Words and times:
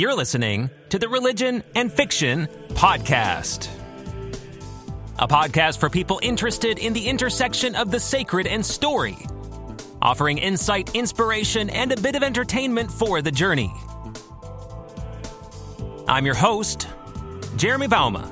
You're 0.00 0.14
listening 0.14 0.70
to 0.88 0.98
the 0.98 1.10
Religion 1.10 1.62
and 1.74 1.92
Fiction 1.92 2.48
Podcast, 2.70 3.68
a 5.18 5.28
podcast 5.28 5.76
for 5.76 5.90
people 5.90 6.18
interested 6.22 6.78
in 6.78 6.94
the 6.94 7.06
intersection 7.06 7.74
of 7.74 7.90
the 7.90 8.00
sacred 8.00 8.46
and 8.46 8.64
story, 8.64 9.18
offering 10.00 10.38
insight, 10.38 10.94
inspiration, 10.94 11.68
and 11.68 11.92
a 11.92 12.00
bit 12.00 12.16
of 12.16 12.22
entertainment 12.22 12.90
for 12.90 13.20
the 13.20 13.30
journey. 13.30 13.70
I'm 16.08 16.24
your 16.24 16.34
host, 16.34 16.88
Jeremy 17.58 17.88
Bouma, 17.88 18.24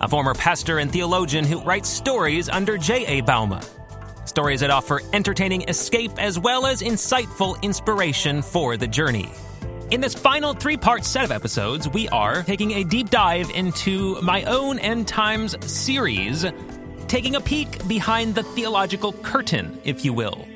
a 0.00 0.08
former 0.08 0.34
pastor 0.34 0.80
and 0.80 0.90
theologian 0.90 1.44
who 1.44 1.60
writes 1.60 1.88
stories 1.88 2.48
under 2.48 2.76
J.A. 2.78 3.22
Bouma. 3.22 3.64
Stories 4.26 4.58
that 4.58 4.70
offer 4.70 5.02
entertaining 5.12 5.68
escape 5.68 6.10
as 6.18 6.36
well 6.36 6.66
as 6.66 6.82
insightful 6.82 7.62
inspiration 7.62 8.42
for 8.42 8.76
the 8.76 8.88
journey. 8.88 9.30
In 9.90 10.00
this 10.00 10.14
final 10.14 10.54
three 10.54 10.78
part 10.78 11.04
set 11.04 11.24
of 11.24 11.30
episodes, 11.30 11.88
we 11.88 12.08
are 12.08 12.42
taking 12.42 12.72
a 12.72 12.84
deep 12.84 13.10
dive 13.10 13.50
into 13.50 14.20
my 14.22 14.42
own 14.44 14.78
End 14.78 15.06
Times 15.06 15.54
series, 15.70 16.46
taking 17.06 17.36
a 17.36 17.40
peek 17.40 17.86
behind 17.86 18.34
the 18.34 18.42
theological 18.42 19.12
curtain, 19.12 19.78
if 19.84 20.04
you 20.04 20.14
will. 20.14 20.48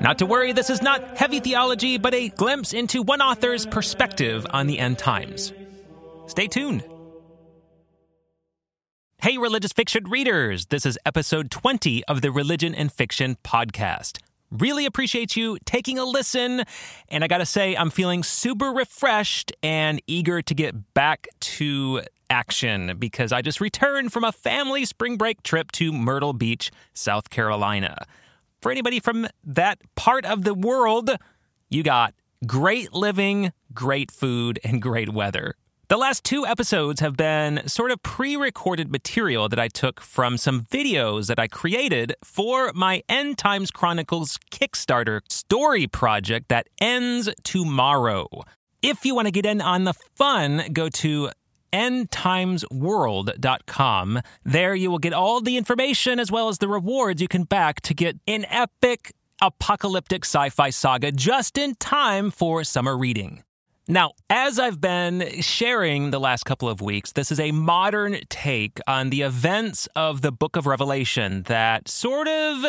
Not 0.00 0.18
to 0.18 0.26
worry, 0.26 0.52
this 0.52 0.70
is 0.70 0.82
not 0.82 1.16
heavy 1.16 1.38
theology, 1.38 1.98
but 1.98 2.14
a 2.14 2.30
glimpse 2.30 2.72
into 2.72 3.02
one 3.02 3.22
author's 3.22 3.64
perspective 3.64 4.44
on 4.50 4.66
the 4.66 4.80
end 4.80 4.98
times. 4.98 5.52
Stay 6.26 6.48
tuned. 6.48 6.84
Hey, 9.18 9.38
religious 9.38 9.72
fiction 9.72 10.04
readers! 10.10 10.66
This 10.66 10.84
is 10.84 10.98
episode 11.06 11.50
20 11.50 12.04
of 12.06 12.22
the 12.22 12.32
Religion 12.32 12.74
and 12.74 12.92
Fiction 12.92 13.36
podcast. 13.44 14.18
Really 14.50 14.86
appreciate 14.86 15.36
you 15.36 15.58
taking 15.64 15.98
a 15.98 16.04
listen. 16.04 16.62
And 17.08 17.24
I 17.24 17.26
gotta 17.26 17.46
say, 17.46 17.76
I'm 17.76 17.90
feeling 17.90 18.22
super 18.22 18.70
refreshed 18.70 19.52
and 19.62 20.00
eager 20.06 20.42
to 20.42 20.54
get 20.54 20.94
back 20.94 21.26
to 21.40 22.02
action 22.30 22.96
because 22.98 23.32
I 23.32 23.42
just 23.42 23.60
returned 23.60 24.12
from 24.12 24.24
a 24.24 24.32
family 24.32 24.84
spring 24.84 25.16
break 25.16 25.42
trip 25.42 25.72
to 25.72 25.92
Myrtle 25.92 26.32
Beach, 26.32 26.70
South 26.92 27.30
Carolina. 27.30 28.06
For 28.60 28.70
anybody 28.70 29.00
from 29.00 29.26
that 29.44 29.78
part 29.94 30.24
of 30.24 30.44
the 30.44 30.54
world, 30.54 31.10
you 31.68 31.82
got 31.82 32.14
great 32.46 32.92
living, 32.92 33.52
great 33.72 34.10
food, 34.10 34.58
and 34.64 34.80
great 34.80 35.12
weather. 35.12 35.54
The 35.94 35.98
last 35.98 36.24
two 36.24 36.44
episodes 36.44 36.98
have 36.98 37.16
been 37.16 37.68
sort 37.68 37.92
of 37.92 38.02
pre 38.02 38.34
recorded 38.34 38.90
material 38.90 39.48
that 39.48 39.60
I 39.60 39.68
took 39.68 40.00
from 40.00 40.36
some 40.36 40.62
videos 40.62 41.28
that 41.28 41.38
I 41.38 41.46
created 41.46 42.16
for 42.24 42.72
my 42.74 43.04
End 43.08 43.38
Times 43.38 43.70
Chronicles 43.70 44.36
Kickstarter 44.50 45.20
story 45.30 45.86
project 45.86 46.48
that 46.48 46.66
ends 46.80 47.30
tomorrow. 47.44 48.26
If 48.82 49.04
you 49.04 49.14
want 49.14 49.28
to 49.28 49.30
get 49.30 49.46
in 49.46 49.60
on 49.60 49.84
the 49.84 49.94
fun, 50.16 50.64
go 50.72 50.88
to 50.88 51.30
endtimesworld.com. 51.72 54.20
There 54.42 54.74
you 54.74 54.90
will 54.90 54.98
get 54.98 55.12
all 55.12 55.40
the 55.40 55.56
information 55.56 56.18
as 56.18 56.28
well 56.28 56.48
as 56.48 56.58
the 56.58 56.66
rewards 56.66 57.22
you 57.22 57.28
can 57.28 57.44
back 57.44 57.80
to 57.82 57.94
get 57.94 58.18
an 58.26 58.46
epic 58.50 59.12
apocalyptic 59.40 60.24
sci 60.24 60.50
fi 60.50 60.70
saga 60.70 61.12
just 61.12 61.56
in 61.56 61.76
time 61.76 62.32
for 62.32 62.64
summer 62.64 62.98
reading. 62.98 63.44
Now, 63.86 64.12
as 64.30 64.58
I've 64.58 64.80
been 64.80 65.42
sharing 65.42 66.10
the 66.10 66.18
last 66.18 66.44
couple 66.44 66.70
of 66.70 66.80
weeks, 66.80 67.12
this 67.12 67.30
is 67.30 67.38
a 67.38 67.52
modern 67.52 68.16
take 68.30 68.80
on 68.88 69.10
the 69.10 69.20
events 69.20 69.88
of 69.94 70.22
the 70.22 70.32
book 70.32 70.56
of 70.56 70.64
Revelation 70.66 71.42
that 71.48 71.86
sort 71.86 72.26
of 72.26 72.64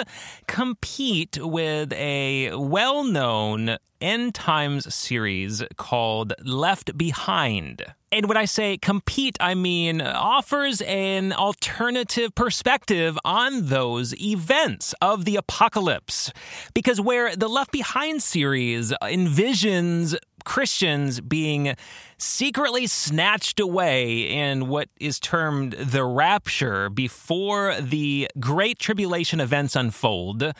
compete 0.48 1.38
with 1.42 1.94
a 1.94 2.54
well 2.56 3.06
known 3.06 3.78
end 4.02 4.36
times 4.36 4.94
series 4.94 5.64
called 5.78 6.34
Left 6.44 6.98
Behind. 6.98 7.86
And 8.12 8.28
when 8.28 8.38
I 8.38 8.46
say 8.46 8.78
compete, 8.78 9.38
I 9.40 9.56
mean 9.56 10.02
offers 10.02 10.82
an 10.82 11.32
alternative 11.32 12.36
perspective 12.36 13.18
on 13.24 13.68
those 13.68 14.14
events 14.22 14.94
of 15.02 15.24
the 15.24 15.38
apocalypse. 15.38 16.32
Because 16.74 17.00
where 17.00 17.36
the 17.36 17.48
Left 17.48 17.72
Behind 17.72 18.22
series 18.22 18.92
envisions 19.02 20.16
Christians 20.46 21.20
being 21.20 21.76
secretly 22.18 22.88
snatched 22.88 23.60
away 23.60 24.22
in 24.22 24.68
what 24.68 24.88
is 25.00 25.20
termed 25.20 25.74
the 25.74 26.06
rapture 26.06 26.90
before 26.90 27.76
the 27.82 28.30
Great 28.40 28.80
Tribulation 28.80 29.42
events 29.42 29.76
unfold. 29.76 30.54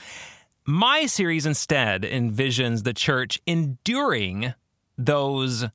My 0.66 1.06
series 1.06 1.46
instead 1.46 2.02
envisions 2.02 2.84
the 2.84 2.94
church 2.94 3.40
enduring 3.46 4.54
those 4.98 5.66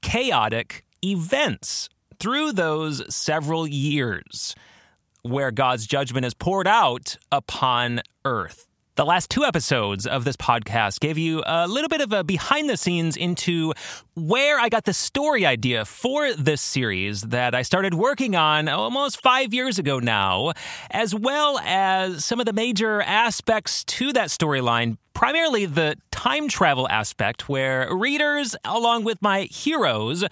chaotic 0.00 0.84
events 1.04 1.88
through 2.18 2.52
those 2.52 3.14
several 3.14 3.66
years 3.66 4.54
where 5.22 5.50
God's 5.50 5.86
judgment 5.86 6.24
is 6.24 6.34
poured 6.34 6.68
out 6.68 7.16
upon 7.32 8.00
earth. 8.24 8.68
The 8.96 9.04
last 9.04 9.28
two 9.28 9.44
episodes 9.44 10.06
of 10.06 10.24
this 10.24 10.38
podcast 10.38 11.00
gave 11.00 11.18
you 11.18 11.42
a 11.44 11.68
little 11.68 11.90
bit 11.90 12.00
of 12.00 12.14
a 12.14 12.24
behind 12.24 12.70
the 12.70 12.78
scenes 12.78 13.14
into 13.14 13.74
where 14.14 14.58
I 14.58 14.70
got 14.70 14.86
the 14.86 14.94
story 14.94 15.44
idea 15.44 15.84
for 15.84 16.32
this 16.32 16.62
series 16.62 17.20
that 17.20 17.54
I 17.54 17.60
started 17.60 17.92
working 17.92 18.34
on 18.34 18.68
almost 18.68 19.20
five 19.20 19.52
years 19.52 19.78
ago 19.78 19.98
now, 19.98 20.52
as 20.90 21.14
well 21.14 21.58
as 21.58 22.24
some 22.24 22.40
of 22.40 22.46
the 22.46 22.54
major 22.54 23.02
aspects 23.02 23.84
to 23.84 24.14
that 24.14 24.30
storyline 24.30 24.96
primarily 25.12 25.66
the 25.66 25.96
time 26.10 26.48
travel 26.48 26.88
aspect, 26.88 27.50
where 27.50 27.94
readers, 27.94 28.56
along 28.64 29.04
with 29.04 29.20
my 29.20 29.42
heroes, 29.42 30.24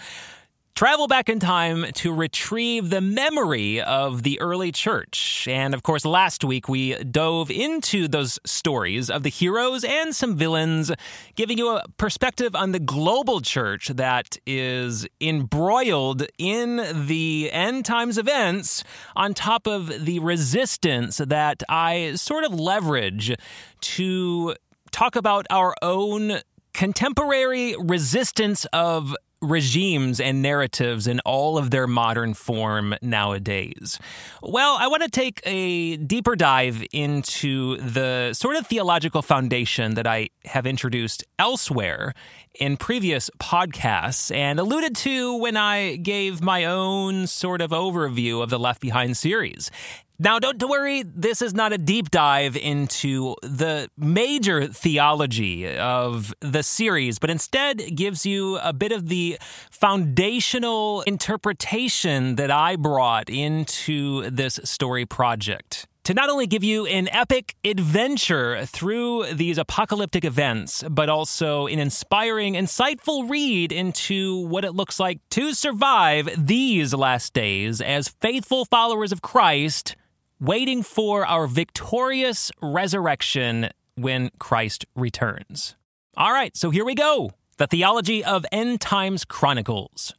travel 0.75 1.07
back 1.07 1.29
in 1.29 1.39
time 1.39 1.87
to 1.93 2.13
retrieve 2.13 2.91
the 2.91 3.01
memory 3.01 3.81
of 3.81 4.25
the 4.25 4.41
early 4.41 4.73
church. 4.73 5.47
And 5.49 5.73
of 5.73 5.85
course, 5.85 6.05
last 6.05 6.43
week 6.43 6.69
we 6.69 6.97
dove 7.05 7.49
into 7.49 8.09
those 8.09 8.41
stories 8.45 9.09
of 9.09 9.23
the 9.23 9.29
heroes 9.29 9.85
and 9.85 10.15
some 10.15 10.37
villains, 10.37 10.91
giving 11.37 11.59
you 11.59 11.69
a 11.69 11.85
perspective 11.97 12.57
on 12.57 12.73
the 12.73 12.81
global 12.81 13.41
church 13.41 13.89
that 13.89 14.37
is 14.47 15.07
embroiled 15.21 16.27
in 16.39 17.07
the 17.07 17.51
end 17.53 17.85
times 17.85 18.19
events, 18.19 18.83
on 19.15 19.33
top 19.33 19.69
of 19.69 20.05
the 20.05 20.19
resistance 20.19 21.19
that 21.19 21.63
I 21.69 22.17
sort 22.17 22.43
of 22.43 22.53
leverage 22.53 23.33
to 23.81 24.57
talk 24.91 25.15
about 25.15 25.47
our 25.51 25.77
own 25.83 26.41
contemporary 26.73 27.77
resistance 27.79 28.65
of 28.73 29.15
regimes 29.45 30.21
and 30.21 30.43
narratives 30.43 31.07
in 31.07 31.21
all 31.21 31.59
of 31.59 31.71
their 31.71 31.87
modern 31.87 32.35
form 32.35 32.95
nowadays? 33.03 33.99
Well, 34.43 34.77
I 34.81 34.89
want 34.89 35.03
to 35.03 35.09
take 35.09 35.41
a 35.45 35.97
deeper 35.97 36.37
dive 36.37 36.85
into 36.93 37.77
the 37.77 38.33
sort 38.33 38.57
of 38.57 38.67
theological 38.67 39.23
foundation 39.23 39.95
that 39.95 40.07
I 40.07 40.31
have 40.45 40.67
introduced 40.67 41.25
elsewhere 41.39 42.15
in 42.59 42.77
previous 42.77 43.31
podcasts 43.39 44.35
and 44.35 44.59
alluded 44.59 44.95
to 44.97 45.37
when 45.37 45.57
I 45.57 45.97
gave 45.97 46.41
my 46.41 46.65
own 46.65 47.27
sort 47.27 47.61
of 47.61 47.71
overview 47.71 48.43
of 48.43 48.51
the 48.51 48.59
Left 48.59 48.81
Behind 48.81 49.17
series. 49.17 49.71
Now, 50.17 50.39
don't 50.39 50.63
worry, 50.71 51.03
this 51.03 51.43
is 51.43 51.55
not 51.55 51.73
a 51.73 51.79
deep 51.79 52.09
dive 52.09 52.57
into 52.57 53.35
the 53.43 53.89
major 53.99 54.69
theology 54.69 55.77
of 55.77 56.33
the 56.39 56.63
series, 56.63 57.19
but 57.19 57.31
instead 57.31 57.97
gives 57.97 58.25
you 58.25 58.59
a 58.59 58.73
bit 58.73 58.93
of 58.93 59.09
the 59.09 59.39
foundational 59.73 61.01
interpretation 61.03 62.37
that 62.37 62.53
I 62.53 62.77
brought 62.77 63.29
into 63.29 64.31
this 64.31 64.61
story 64.63 65.05
project 65.05 65.89
to 66.05 66.15
not 66.15 66.29
only 66.29 66.47
give 66.47 66.63
you 66.63 66.87
an 66.87 67.09
epic 67.09 67.57
adventure 67.65 68.67
through 68.67 69.25
these 69.33 69.57
apocalyptic 69.57 70.25
events, 70.25 70.85
but 70.91 71.09
also 71.09 71.67
an 71.67 71.79
inspiring, 71.79 72.55
insightful 72.55 73.29
read 73.29 73.73
into 73.73 74.47
what 74.47 74.65
it 74.65 74.73
looks 74.73 75.01
like 75.01 75.19
to 75.31 75.55
survive 75.55 76.29
these 76.37 76.93
last 76.93 77.33
days 77.33 77.81
as 77.81 78.09
faithful 78.21 78.67
followers 78.67 79.13
of 79.13 79.23
Christ, 79.23 79.97
waiting 80.41 80.83
for 80.83 81.27
our 81.27 81.47
victorious 81.47 82.51
resurrection 82.61 83.69
when 83.97 84.31
Christ 84.39 84.85
returns. 84.97 85.77
All 86.17 86.33
right, 86.33 86.57
so 86.57 86.71
here 86.71 86.85
we 86.85 86.95
go 86.95 87.33
the 87.57 87.67
theology 87.69 88.25
of 88.25 88.45
End 88.51 88.81
Times 88.81 89.25
Chronicles. 89.25 90.13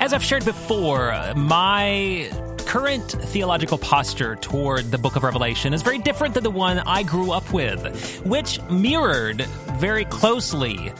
As 0.00 0.12
I've 0.12 0.22
shared 0.22 0.44
before, 0.44 1.32
my 1.34 2.30
current 2.68 3.10
theological 3.10 3.78
posture 3.78 4.36
toward 4.36 4.90
the 4.90 4.98
book 4.98 5.16
of 5.16 5.22
Revelation 5.22 5.72
is 5.72 5.80
very 5.80 5.98
different 5.98 6.34
than 6.34 6.44
the 6.44 6.50
one 6.50 6.80
I 6.80 7.02
grew 7.02 7.32
up 7.32 7.50
with, 7.50 8.20
which 8.26 8.60
mirrored 8.70 9.42
very 9.78 10.04
closely 10.04 10.92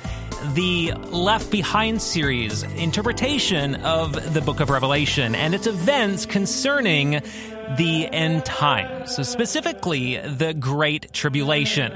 the 0.55 0.93
Left 1.11 1.50
Behind 1.50 2.00
series 2.00 2.62
interpretation 2.62 3.76
of 3.76 4.35
the 4.35 4.40
book 4.40 4.61
of 4.61 4.70
Revelation 4.70 5.35
and 5.35 5.55
its 5.55 5.67
events 5.67 6.26
concerning 6.26 7.23
the 7.76 8.08
end 8.12 8.44
times, 8.44 9.29
specifically 9.29 10.17
the 10.19 10.55
Great 10.55 11.12
Tribulation. 11.12 11.93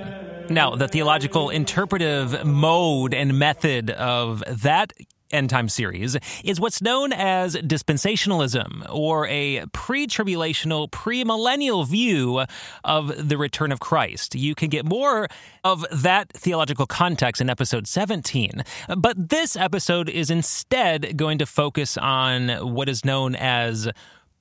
Now, 0.50 0.74
the 0.74 0.88
theological 0.88 1.50
interpretive 1.50 2.44
mode 2.44 3.14
and 3.14 3.38
method 3.38 3.90
of 3.90 4.42
that 4.62 4.92
end 5.32 5.50
time 5.50 5.68
series 5.68 6.16
is 6.44 6.60
what's 6.60 6.82
known 6.82 7.12
as 7.12 7.56
dispensationalism, 7.56 8.86
or 8.90 9.26
a 9.28 9.64
pre 9.72 10.06
tribulational, 10.06 10.90
premillennial 10.90 11.86
view 11.86 12.44
of 12.84 13.28
the 13.28 13.36
return 13.36 13.72
of 13.72 13.80
Christ. 13.80 14.34
You 14.34 14.54
can 14.54 14.68
get 14.68 14.84
more 14.84 15.28
of 15.64 15.84
that 15.90 16.32
theological 16.32 16.86
context 16.86 17.40
in 17.40 17.48
episode 17.48 17.86
17, 17.86 18.62
but 18.96 19.30
this 19.30 19.56
episode 19.56 20.08
is 20.08 20.30
instead 20.30 21.16
going 21.16 21.38
to 21.38 21.46
focus 21.46 21.96
on 21.96 22.48
what 22.74 22.88
is 22.88 23.04
known 23.04 23.34
as 23.34 23.88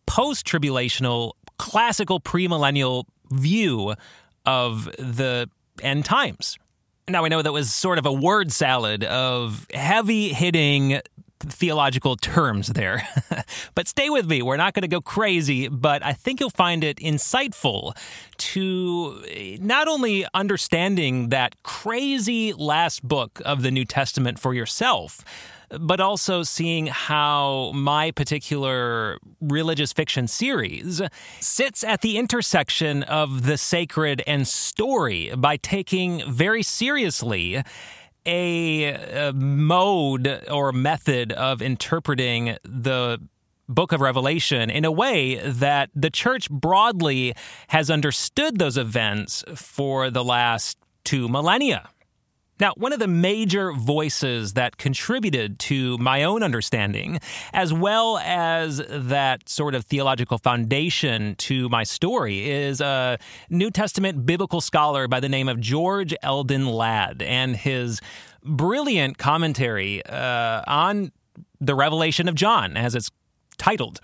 post 0.06 0.46
tribulational, 0.46 1.34
classical 1.58 2.20
premillennial 2.20 3.06
view 3.32 3.96
of 4.46 4.86
the 4.98 5.50
end 5.82 6.06
times. 6.06 6.58
Now, 7.12 7.26
I 7.26 7.30
know 7.30 7.42
that 7.42 7.52
was 7.52 7.74
sort 7.74 7.98
of 7.98 8.06
a 8.06 8.14
word 8.14 8.52
salad 8.52 9.04
of 9.04 9.68
heavy 9.74 10.30
hitting 10.30 11.02
theological 11.42 12.16
terms 12.16 12.68
there. 12.68 13.08
but 13.76 13.88
stay 13.88 14.10
with 14.10 14.30
me. 14.30 14.42
We're 14.42 14.58
not 14.58 14.74
going 14.74 14.84
to 14.84 14.88
go 14.88 15.02
crazy, 15.02 15.68
but 15.68 16.04
I 16.04 16.14
think 16.14 16.40
you'll 16.40 16.50
find 16.50 16.84
it 16.84 16.98
insightful 16.98 17.98
to 18.38 19.24
eh, 19.30 19.58
not 19.60 19.88
only 19.88 20.26
understanding 20.34 21.30
that 21.30 21.62
crazy 21.64 22.54
last 22.54 23.06
book 23.06 23.42
of 23.44 23.62
the 23.62 23.72
New 23.72 23.86
Testament 23.86 24.40
for 24.40 24.54
yourself, 24.54 25.24
but 25.80 26.00
also 26.00 26.44
seeing 26.44 26.88
how 26.88 27.72
my 27.74 28.12
particular 28.12 29.18
religious 29.40 29.94
fiction 29.94 30.28
series 30.28 31.02
sits 31.40 31.84
at 31.84 32.02
the 32.02 32.18
intersection 32.18 33.04
of 33.04 33.46
the 33.46 33.58
sacred 33.58 34.22
and 34.28 34.48
story 34.48 35.32
by 35.36 35.58
taking 35.58 36.30
very 36.32 36.64
seriously 36.64 37.64
a, 38.26 39.30
a 39.30 39.34
mode 39.34 40.44
or 40.50 40.72
method 40.72 41.32
of 41.32 41.62
interpreting 41.62 42.58
the 42.64 43.20
book 43.68 43.92
of 43.92 44.02
Revelation 44.02 44.70
in 44.70 44.86
a 44.86 44.92
way 44.92 45.36
that 45.36 45.90
the 45.96 46.10
church 46.10 46.50
broadly 46.50 47.34
has 47.70 47.90
understood 47.90 48.60
those 48.60 48.78
events 48.78 49.44
for 49.56 50.10
the 50.10 50.24
last 50.24 50.78
two 51.04 51.28
millennia. 51.28 51.90
Now, 52.62 52.74
one 52.78 52.94
of 52.94 53.00
the 53.00 53.08
major 53.08 53.74
voices 53.74 54.54
that 54.54 54.78
contributed 54.78 55.58
to 55.62 55.98
my 55.98 56.24
own 56.24 56.44
understanding, 56.44 57.20
as 57.54 57.74
well 57.74 58.20
as 58.20 58.84
that 58.88 59.50
sort 59.50 59.74
of 59.74 59.84
theological 59.86 60.38
foundation 60.38 61.34
to 61.38 61.70
my 61.70 61.84
story, 61.84 62.48
is 62.48 62.80
a 62.80 63.18
New 63.50 63.72
Testament 63.72 64.28
biblical 64.28 64.62
scholar 64.62 65.08
by 65.08 65.20
the 65.20 65.28
name 65.28 65.50
of 65.50 65.60
George 65.60 66.14
Eldon 66.22 66.68
Ladd 66.68 67.24
and 67.24 67.56
his 67.56 68.00
brilliant 68.44 69.18
commentary 69.18 70.06
uh, 70.06 70.62
on 70.68 71.12
the 71.60 71.74
Revelation 71.74 72.30
of 72.30 72.36
John, 72.36 72.78
as 72.78 72.94
it's 72.94 73.10
titled. 73.58 74.02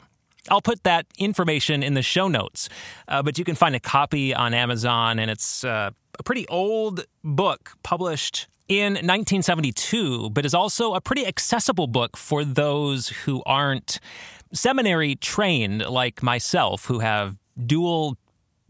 I'll 0.50 0.62
put 0.62 0.82
that 0.84 1.06
information 1.20 1.84
in 1.84 1.94
the 1.94 2.02
show 2.02 2.28
notes, 2.28 2.70
uh, 3.08 3.22
but 3.22 3.38
you 3.38 3.46
can 3.46 3.54
find 3.54 3.76
a 3.76 3.80
copy 3.80 4.34
on 4.34 4.56
Amazon, 4.56 5.20
and 5.20 5.30
it's 5.30 5.64
uh, 5.64 5.92
a 6.20 6.24
pretty 6.24 6.48
old 6.48 7.06
book 7.24 7.72
published 7.84 8.48
in 8.68 8.94
1972, 8.94 10.30
but 10.32 10.46
is 10.46 10.54
also 10.54 10.94
a 10.94 11.02
pretty 11.02 11.26
accessible 11.26 11.88
book 11.88 12.18
for 12.18 12.44
those 12.44 13.10
who 13.10 13.42
aren't 13.46 14.00
seminary 14.54 15.16
trained 15.16 15.86
like 15.86 16.22
myself, 16.22 16.86
who 16.86 17.00
have 17.00 17.38
dual 17.66 18.18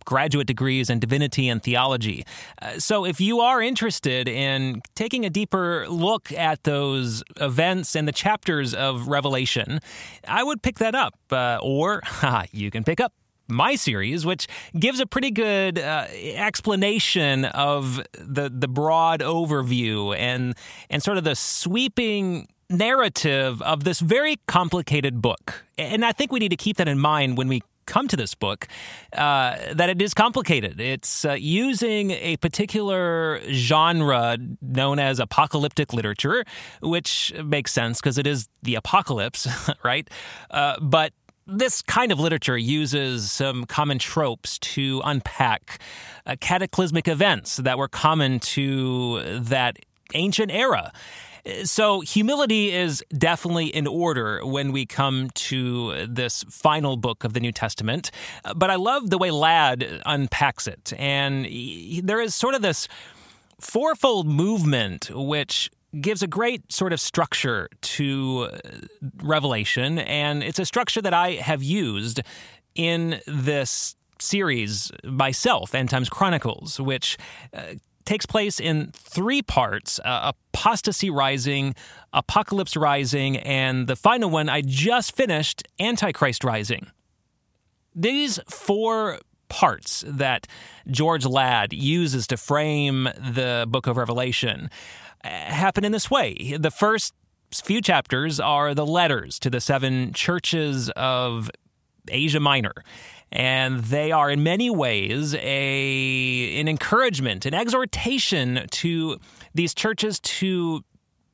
graduate 0.05 0.47
degrees 0.47 0.89
in 0.89 0.99
divinity 0.99 1.49
and 1.49 1.61
theology. 1.61 2.25
Uh, 2.61 2.79
so, 2.79 3.05
if 3.05 3.19
you 3.19 3.41
are 3.41 3.61
interested 3.61 4.27
in 4.27 4.81
taking 4.95 5.25
a 5.25 5.29
deeper 5.29 5.85
look 5.89 6.31
at 6.31 6.63
those 6.63 7.23
events 7.41 7.95
and 7.95 8.07
the 8.07 8.11
chapters 8.11 8.73
of 8.73 9.07
Revelation, 9.07 9.79
I 10.27 10.43
would 10.43 10.61
pick 10.61 10.77
that 10.77 10.95
up. 10.95 11.15
Uh, 11.29 11.59
or 11.61 12.01
you 12.51 12.71
can 12.71 12.83
pick 12.83 12.99
up 12.99 13.13
my 13.47 13.75
series, 13.75 14.25
which 14.25 14.47
gives 14.77 14.99
a 14.99 15.05
pretty 15.05 15.31
good 15.31 15.79
uh, 15.79 16.07
explanation 16.11 17.45
of 17.45 18.01
the 18.13 18.49
the 18.49 18.67
broad 18.67 19.21
overview 19.21 20.15
and 20.17 20.55
and 20.89 21.01
sort 21.03 21.17
of 21.17 21.23
the 21.23 21.35
sweeping 21.35 22.47
narrative 22.69 23.61
of 23.61 23.83
this 23.83 23.99
very 23.99 24.37
complicated 24.47 25.21
book. 25.21 25.65
And 25.77 26.03
I 26.03 26.11
think 26.11 26.31
we 26.31 26.39
need 26.39 26.49
to 26.49 26.57
keep 26.57 26.77
that 26.77 26.87
in 26.87 26.99
mind 26.99 27.37
when 27.37 27.47
we 27.47 27.61
come 27.87 28.07
to 28.09 28.17
this 28.17 28.35
book 28.35 28.67
uh, 29.13 29.55
that 29.73 29.89
it 29.89 30.01
is 30.01 30.13
complicated. 30.13 30.79
It's 30.79 31.25
uh, 31.25 31.33
using 31.33 32.11
a 32.11 32.37
particular 32.37 33.41
genre 33.49 34.37
known 34.61 34.99
as 34.99 35.19
apocalyptic 35.19 35.93
literature, 35.93 36.43
which 36.81 37.33
makes 37.43 37.73
sense 37.73 37.99
because 37.99 38.17
it 38.17 38.27
is 38.27 38.49
the 38.61 38.75
apocalypse, 38.75 39.47
right? 39.83 40.07
Uh, 40.51 40.79
but 40.81 41.13
this 41.47 41.81
kind 41.81 42.11
of 42.11 42.19
literature 42.19 42.57
uses 42.57 43.31
some 43.31 43.65
common 43.65 43.99
tropes 43.99 44.59
to 44.59 45.01
unpack 45.05 45.79
uh, 46.25 46.35
cataclysmic 46.39 47.07
events 47.07 47.57
that 47.57 47.77
were 47.77 47.87
common 47.87 48.39
to 48.39 49.21
that 49.39 49.77
ancient 50.13 50.51
era. 50.51 50.91
So, 51.63 52.01
humility 52.01 52.73
is 52.73 53.01
definitely 53.17 53.67
in 53.67 53.87
order 53.87 54.45
when 54.45 54.73
we 54.73 54.85
come 54.85 55.29
to 55.35 56.05
this 56.05 56.43
final 56.49 56.97
book 56.97 57.23
of 57.23 57.31
the 57.31 57.39
New 57.39 57.53
Testament. 57.53 58.11
But 58.53 58.69
I 58.69 58.75
love 58.75 59.09
the 59.09 59.17
way 59.17 59.31
Ladd 59.31 60.01
unpacks 60.05 60.67
it. 60.67 60.91
And 60.97 61.45
he, 61.45 62.01
there 62.03 62.19
is 62.19 62.35
sort 62.35 62.53
of 62.53 62.61
this 62.61 62.89
fourfold 63.61 64.27
movement 64.27 65.09
which 65.13 65.71
gives 65.99 66.21
a 66.21 66.27
great 66.27 66.71
sort 66.71 66.93
of 66.93 66.99
structure 66.99 67.69
to 67.81 68.49
uh, 68.51 68.57
Revelation, 69.21 69.99
and 69.99 70.43
it's 70.43 70.59
a 70.59 70.65
structure 70.65 71.01
that 71.01 71.13
I 71.13 71.33
have 71.33 71.63
used 71.63 72.21
in 72.75 73.21
this 73.25 73.95
series 74.19 74.91
myself, 75.03 75.73
End 75.73 75.89
Times 75.89 76.09
Chronicles, 76.09 76.79
which 76.79 77.17
uh, 77.53 77.75
takes 78.05 78.25
place 78.25 78.59
in 78.59 78.91
three 78.93 79.41
parts 79.41 79.99
uh, 80.03 80.31
Apostasy 80.53 81.09
Rising, 81.09 81.75
Apocalypse 82.13 82.75
Rising, 82.75 83.37
and 83.37 83.87
the 83.87 83.95
final 83.95 84.29
one 84.29 84.49
I 84.49 84.61
just 84.61 85.15
finished, 85.15 85.63
Antichrist 85.79 86.43
Rising. 86.43 86.87
These 87.95 88.39
four 88.49 89.19
parts 89.49 90.03
that 90.07 90.47
George 90.89 91.25
Ladd 91.25 91.73
uses 91.73 92.27
to 92.27 92.37
frame 92.37 93.05
the 93.17 93.65
book 93.67 93.87
of 93.87 93.97
Revelation 93.97 94.69
happen 95.23 95.83
in 95.83 95.91
this 95.91 96.09
way. 96.09 96.55
The 96.57 96.71
first 96.71 97.13
few 97.53 97.81
chapters 97.81 98.39
are 98.39 98.73
the 98.73 98.85
letters 98.85 99.39
to 99.39 99.49
the 99.49 99.61
seven 99.61 100.13
churches 100.13 100.89
of 100.91 101.49
Asia 102.09 102.39
Minor. 102.39 102.73
And 103.31 103.79
they 103.79 104.11
are 104.11 104.29
in 104.29 104.41
many 104.41 104.69
ways 104.69 105.35
a 105.35 106.59
an 106.59 106.67
encouragement, 106.67 107.45
an 107.45 107.53
exhortation 107.53 108.65
to 108.71 109.19
these 109.53 109.73
churches 109.73 110.19
to 110.21 110.83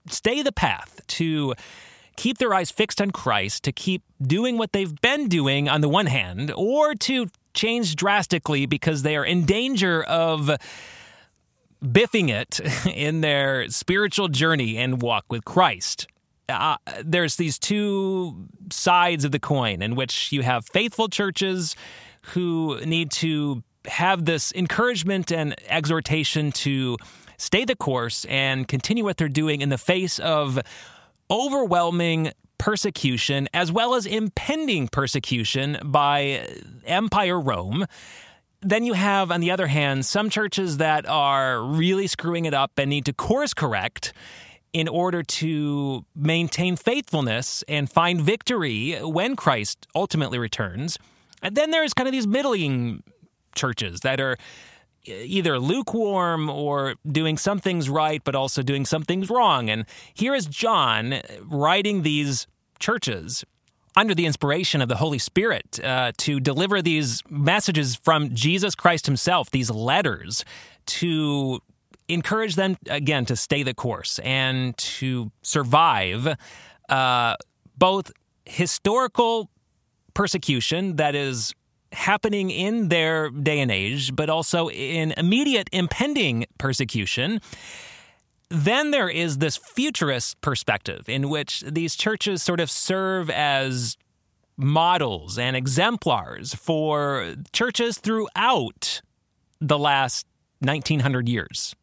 stay 0.09 0.41
the 0.41 0.51
path, 0.51 1.01
to 1.07 1.53
keep 2.15 2.39
their 2.39 2.53
eyes 2.53 2.71
fixed 2.71 2.99
on 2.99 3.11
Christ, 3.11 3.63
to 3.63 3.71
keep 3.71 4.03
doing 4.21 4.57
what 4.57 4.71
they've 4.71 4.99
been 5.01 5.27
doing 5.27 5.69
on 5.69 5.81
the 5.81 5.89
one 5.89 6.07
hand, 6.07 6.51
or 6.55 6.95
to 6.95 7.27
change 7.53 7.95
drastically 7.95 8.65
because 8.65 9.03
they 9.03 9.15
are 9.15 9.25
in 9.25 9.45
danger 9.45 10.03
of 10.03 10.49
biffing 11.83 12.29
it 12.29 12.59
in 12.93 13.21
their 13.21 13.69
spiritual 13.69 14.27
journey 14.27 14.77
and 14.77 15.01
walk 15.01 15.25
with 15.29 15.45
Christ. 15.45 16.07
Uh, 16.49 16.77
there's 17.03 17.37
these 17.37 17.57
two 17.57 18.47
sides 18.71 19.23
of 19.25 19.31
the 19.31 19.39
coin 19.39 19.81
in 19.81 19.95
which 19.95 20.31
you 20.31 20.41
have 20.41 20.65
faithful 20.67 21.07
churches 21.07 21.75
who 22.33 22.79
need 22.85 23.11
to 23.11 23.63
have 23.85 24.25
this 24.25 24.51
encouragement 24.53 25.31
and 25.31 25.55
exhortation 25.67 26.51
to 26.51 26.97
stay 27.37 27.65
the 27.65 27.75
course 27.75 28.25
and 28.25 28.67
continue 28.67 29.03
what 29.03 29.17
they're 29.17 29.27
doing 29.27 29.61
in 29.61 29.69
the 29.69 29.77
face 29.77 30.19
of 30.19 30.59
overwhelming 31.29 32.31
persecution 32.57 33.49
as 33.53 33.71
well 33.71 33.93
as 33.93 34.05
impending 34.05 34.87
persecution 34.87 35.77
by 35.83 36.47
Empire 36.85 37.39
Rome 37.39 37.85
then 38.63 38.83
you 38.83 38.93
have, 38.93 39.31
on 39.31 39.41
the 39.41 39.51
other 39.51 39.67
hand, 39.67 40.05
some 40.05 40.29
churches 40.29 40.77
that 40.77 41.07
are 41.07 41.61
really 41.63 42.07
screwing 42.07 42.45
it 42.45 42.53
up 42.53 42.71
and 42.77 42.89
need 42.89 43.05
to 43.05 43.13
course 43.13 43.53
correct 43.53 44.13
in 44.71 44.87
order 44.87 45.21
to 45.21 46.03
maintain 46.15 46.75
faithfulness 46.75 47.63
and 47.67 47.89
find 47.89 48.21
victory 48.21 48.97
when 49.01 49.35
Christ 49.35 49.87
ultimately 49.93 50.39
returns. 50.39 50.97
And 51.41 51.55
then 51.55 51.71
there's 51.71 51.93
kind 51.93 52.07
of 52.07 52.11
these 52.11 52.25
middling 52.25 53.03
churches 53.55 53.99
that 53.99 54.19
are 54.19 54.37
either 55.05 55.59
lukewarm 55.59 56.49
or 56.49 56.95
doing 57.05 57.37
some 57.37 57.59
things 57.59 57.89
right, 57.89 58.23
but 58.23 58.35
also 58.35 58.63
doing 58.63 58.85
some 58.85 59.03
things 59.03 59.29
wrong. 59.29 59.69
And 59.69 59.85
here 60.13 60.33
is 60.33 60.45
John 60.45 61.21
writing 61.41 62.01
these 62.01 62.47
churches 62.79 63.43
under 63.95 64.15
the 64.15 64.25
inspiration 64.25 64.81
of 64.81 64.89
the 64.89 64.95
Holy 64.95 65.19
Spirit 65.19 65.79
uh, 65.83 66.11
to 66.17 66.39
deliver 66.39 66.81
these 66.81 67.21
messages 67.29 67.95
from 67.95 68.33
Jesus 68.33 68.75
Christ 68.75 69.05
Himself, 69.05 69.51
these 69.51 69.69
letters 69.69 70.45
to 70.85 71.59
encourage 72.07 72.55
them 72.55 72.77
again 72.89 73.25
to 73.25 73.35
stay 73.35 73.63
the 73.63 73.73
course 73.73 74.19
and 74.19 74.77
to 74.77 75.31
survive 75.41 76.35
uh, 76.89 77.35
both 77.77 78.11
historical 78.45 79.49
persecution 80.13 80.97
that 80.97 81.15
is 81.15 81.53
happening 81.91 82.49
in 82.49 82.89
their 82.89 83.29
day 83.29 83.59
and 83.59 83.71
age, 83.71 84.15
but 84.15 84.29
also 84.29 84.69
in 84.69 85.13
immediate 85.17 85.69
impending 85.71 86.45
persecution. 86.57 87.39
Then 88.53 88.91
there 88.91 89.09
is 89.09 89.39
this 89.39 89.57
futurist 89.57 90.39
perspective 90.41 91.09
in 91.09 91.27
which 91.27 91.61
these 91.61 91.95
churches 91.95 92.43
sort 92.43 92.59
of 92.59 92.69
serve 92.69 93.31
as 93.31 93.97
models 94.57 95.39
and 95.39 95.55
exemplars 95.55 96.53
for 96.53 97.33
churches 97.51 97.97
throughout 97.97 99.01
the 99.59 99.79
last 99.79 100.27
1900 100.59 101.27
years. 101.27 101.75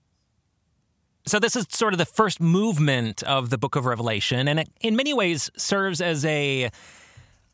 So, 1.27 1.41
this 1.41 1.57
is 1.57 1.67
sort 1.71 1.93
of 1.93 1.99
the 1.99 2.07
first 2.07 2.41
movement 2.41 3.25
of 3.25 3.51
the 3.51 3.59
book 3.59 3.75
of 3.75 3.85
Revelation, 3.85 4.47
and 4.47 4.61
it 4.61 4.69
in 4.81 4.95
many 4.95 5.13
ways 5.13 5.51
serves 5.57 6.01
as 6.01 6.25
a 6.25 6.71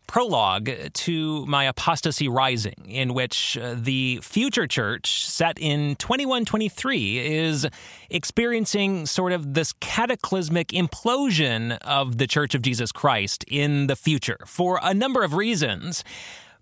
prologue 0.06 0.70
to 0.92 1.46
my 1.46 1.64
apostasy 1.64 2.28
rising, 2.28 2.86
in 2.88 3.14
which 3.14 3.58
uh, 3.58 3.74
the 3.76 4.20
future 4.22 4.66
church, 4.66 5.26
set 5.26 5.58
in 5.58 5.96
2123, 5.96 7.18
is 7.18 7.66
experiencing 8.10 9.06
sort 9.06 9.32
of 9.32 9.54
this 9.54 9.72
cataclysmic 9.74 10.68
implosion 10.68 11.78
of 11.82 12.18
the 12.18 12.26
Church 12.26 12.54
of 12.54 12.62
Jesus 12.62 12.92
Christ 12.92 13.44
in 13.48 13.86
the 13.86 13.96
future 13.96 14.38
for 14.46 14.78
a 14.82 14.94
number 14.94 15.22
of 15.22 15.34
reasons. 15.34 16.04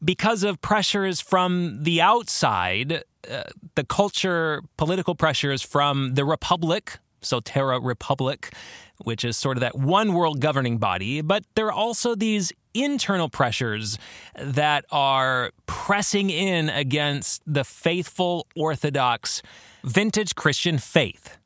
Because 0.04 0.42
of 0.42 0.60
pressures 0.60 1.20
from 1.20 1.82
the 1.82 2.02
outside, 2.02 3.04
uh, 3.30 3.44
the 3.74 3.84
culture, 3.84 4.62
political 4.76 5.14
pressures 5.14 5.62
from 5.62 6.14
the 6.14 6.26
Republic, 6.26 6.98
Solterra 7.22 7.82
Republic, 7.82 8.52
which 8.98 9.24
is 9.24 9.36
sort 9.36 9.56
of 9.56 9.62
that 9.62 9.76
one 9.76 10.12
world 10.12 10.40
governing 10.40 10.78
body, 10.78 11.20
but 11.20 11.44
there 11.54 11.66
are 11.66 11.72
also 11.72 12.14
these 12.14 12.52
internal 12.74 13.28
pressures 13.28 13.98
that 14.36 14.84
are 14.90 15.52
pressing 15.66 16.28
in 16.30 16.68
against 16.68 17.42
the 17.46 17.64
faithful 17.64 18.46
Orthodox 18.54 19.42
vintage 19.84 20.34
Christian 20.34 20.78
faith. 20.78 21.38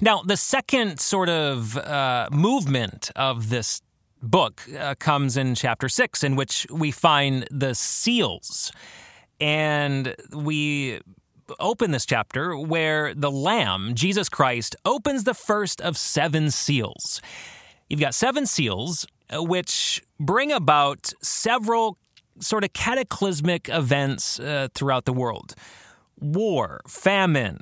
Now, 0.00 0.22
the 0.22 0.36
second 0.36 1.00
sort 1.00 1.28
of 1.28 1.76
uh, 1.76 2.28
movement 2.32 3.10
of 3.14 3.48
this 3.50 3.80
book 4.22 4.62
uh, 4.76 4.96
comes 4.98 5.36
in 5.36 5.54
chapter 5.54 5.88
six, 5.88 6.24
in 6.24 6.36
which 6.36 6.66
we 6.70 6.90
find 6.90 7.46
the 7.50 7.74
seals. 7.74 8.72
And 9.40 10.16
we 10.32 11.00
open 11.60 11.92
this 11.92 12.06
chapter 12.06 12.56
where 12.58 13.14
the 13.14 13.30
Lamb, 13.30 13.94
Jesus 13.94 14.28
Christ, 14.28 14.74
opens 14.84 15.24
the 15.24 15.34
first 15.34 15.80
of 15.80 15.96
seven 15.96 16.50
seals. 16.50 17.20
You've 17.88 18.00
got 18.00 18.14
seven 18.14 18.46
seals, 18.46 19.06
which 19.32 20.02
bring 20.18 20.52
about 20.52 21.12
several 21.22 21.98
sort 22.38 22.64
of 22.64 22.72
cataclysmic 22.72 23.68
events 23.68 24.38
uh, 24.40 24.68
throughout 24.74 25.04
the 25.04 25.12
world 25.12 25.54
war, 26.18 26.80
famine, 26.88 27.58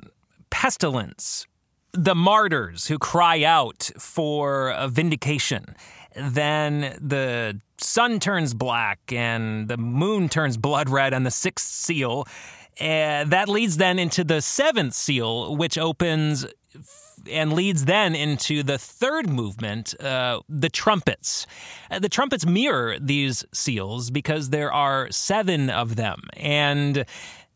pestilence, 0.49 1.45
the 1.91 2.15
martyrs 2.15 2.87
who 2.87 2.97
cry 2.97 3.43
out 3.43 3.91
for 3.99 4.69
a 4.69 4.87
vindication. 4.87 5.75
Then 6.15 6.97
the 7.01 7.59
sun 7.77 8.19
turns 8.19 8.53
black 8.53 8.99
and 9.11 9.67
the 9.67 9.77
moon 9.77 10.29
turns 10.29 10.57
blood 10.57 10.89
red 10.89 11.13
on 11.13 11.23
the 11.23 11.31
sixth 11.31 11.67
seal. 11.67 12.25
Uh, 12.79 13.23
that 13.25 13.47
leads 13.47 13.77
then 13.77 13.99
into 13.99 14.23
the 14.23 14.41
seventh 14.41 14.93
seal, 14.93 15.55
which 15.55 15.77
opens 15.77 16.45
and 17.29 17.53
leads 17.53 17.85
then 17.85 18.15
into 18.15 18.63
the 18.63 18.77
third 18.77 19.29
movement, 19.29 19.99
uh, 20.01 20.41
the 20.49 20.69
trumpets. 20.69 21.47
Uh, 21.89 21.99
the 21.99 22.09
trumpets 22.09 22.45
mirror 22.45 22.97
these 22.99 23.45
seals 23.53 24.09
because 24.11 24.49
there 24.49 24.71
are 24.71 25.11
seven 25.11 25.69
of 25.69 25.95
them. 25.95 26.21
And 26.37 27.05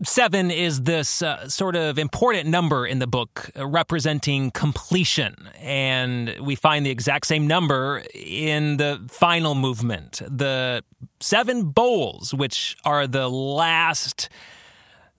Seven 0.02 0.50
is 0.50 0.84
this 0.84 1.22
uh, 1.22 1.50
sort 1.50 1.76
of 1.76 2.00
important 2.00 2.48
number 2.48 2.88
in 2.88 3.00
the 3.00 3.08
book 3.08 3.52
uh, 3.58 3.68
representing 3.68 4.50
completion. 4.50 5.50
And 5.60 6.38
we 6.40 6.56
find 6.56 6.86
the 6.86 6.90
exact 6.90 7.28
same 7.28 7.48
number 7.48 8.04
in 8.14 8.78
the 8.78 9.06
final 9.10 9.56
movement. 9.56 10.22
The 10.26 10.86
seven 11.20 11.72
bowls, 11.72 12.34
which 12.34 12.78
are 12.86 13.08
the 13.08 13.30
last 13.30 14.30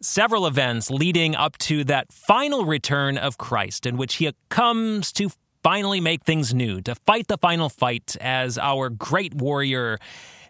several 0.01 0.47
events 0.47 0.91
leading 0.91 1.35
up 1.35 1.59
to 1.59 1.85
that 1.85 2.13
final 2.13 2.65
return 2.65 3.19
of 3.19 3.39
Christ, 3.39 3.87
in 3.87 3.97
which 3.97 4.17
he 4.17 4.33
comes 4.49 5.13
to 5.13 5.31
finally 5.63 6.01
make 6.01 6.25
things 6.25 6.55
new, 6.55 6.81
to 6.81 6.95
fight 6.95 7.29
the 7.29 7.37
final 7.37 7.69
fight 7.69 8.17
as 8.21 8.57
our 8.59 8.89
great 8.89 9.35
warrior 9.35 9.99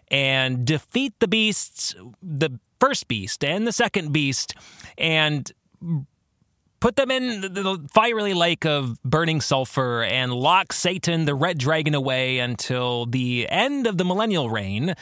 and 0.09 0.65
defeat 0.65 1.13
the 1.19 1.27
beasts, 1.27 1.95
the 2.21 2.59
first 2.79 3.07
beast 3.07 3.43
and 3.43 3.67
the 3.67 3.71
second 3.71 4.11
beast, 4.11 4.55
and 4.97 5.51
put 6.79 6.95
them 6.95 7.11
in 7.11 7.41
the 7.41 7.87
fiery 7.93 8.33
lake 8.33 8.65
of 8.65 9.01
burning 9.03 9.39
sulfur 9.39 10.03
and 10.03 10.33
lock 10.33 10.73
Satan, 10.73 11.25
the 11.25 11.35
red 11.35 11.57
dragon, 11.57 11.93
away 11.93 12.39
until 12.39 13.05
the 13.05 13.47
end 13.49 13.85
of 13.85 13.97
the 13.97 14.03
millennial 14.03 14.49
reign, 14.49 14.95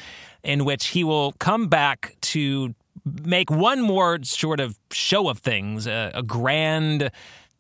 in 0.44 0.65
which 0.65 0.88
he 0.88 1.03
will 1.03 1.32
come 1.34 1.68
back 1.68 2.15
to 2.22 2.75
make 3.24 3.50
one 3.50 3.82
more 3.82 4.20
sort 4.24 4.60
of 4.60 4.78
show 4.92 5.30
of 5.30 5.39
things, 5.39 5.88
a, 5.88 6.12
a 6.13 6.24
grand, 6.24 7.12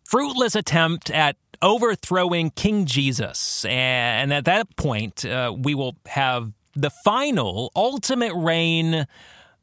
fruitless 0.03 0.55
attempt 0.55 1.09
at 1.11 1.35
overthrowing 1.61 2.51
King 2.51 2.85
Jesus. 2.85 3.65
And 3.65 4.33
at 4.33 4.45
that 4.45 4.75
point, 4.75 5.25
uh, 5.25 5.53
we 5.57 5.75
will 5.75 5.95
have 6.07 6.53
the 6.75 6.89
final, 6.89 7.71
ultimate 7.75 8.33
reign 8.33 9.05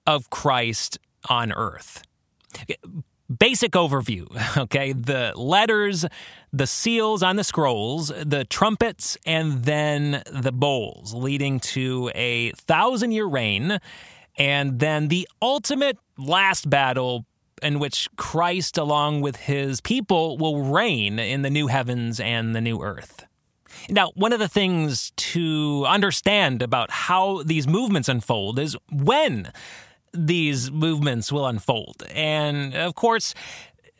of 0.07 0.31
Christ 0.31 0.99
on 1.29 1.53
earth. 1.53 2.03
Basic 3.39 3.73
overview, 3.73 4.27
okay? 4.57 4.93
The 4.93 5.33
letters, 5.35 6.05
the 6.53 6.67
seals 6.67 7.23
on 7.23 7.37
the 7.37 7.45
scrolls, 7.45 8.09
the 8.09 8.45
trumpets, 8.45 9.19
and 9.27 9.65
then 9.65 10.23
the 10.31 10.53
bowls, 10.53 11.13
leading 11.13 11.59
to 11.61 12.11
a 12.15 12.53
thousand 12.53 13.13
year 13.13 13.27
reign 13.27 13.81
and 14.37 14.79
then 14.79 15.09
the 15.09 15.29
ultimate 15.41 15.99
last 16.19 16.69
battle 16.69 17.27
in 17.63 17.79
which 17.79 18.09
Christ, 18.17 18.77
along 18.77 19.23
with 19.23 19.37
his 19.37 19.81
people, 19.81 20.37
will 20.37 20.63
reign 20.63 21.19
in 21.19 21.43
the 21.43 21.51
new 21.51 21.69
heavens 21.69 22.21
and 22.21 22.55
the 22.55 22.61
new 22.61 22.83
earth. 22.83 23.27
Now, 23.89 24.11
one 24.15 24.33
of 24.33 24.39
the 24.39 24.49
things 24.49 25.13
to 25.17 25.85
understand 25.87 26.63
about 26.63 26.91
how 26.91 27.43
these 27.43 27.67
movements 27.67 28.09
unfold 28.09 28.59
is 28.59 28.77
when 28.91 29.53
these 30.13 30.71
movements 30.71 31.31
will 31.31 31.47
unfold. 31.47 32.03
And 32.15 32.75
of 32.75 32.95
course, 32.95 33.35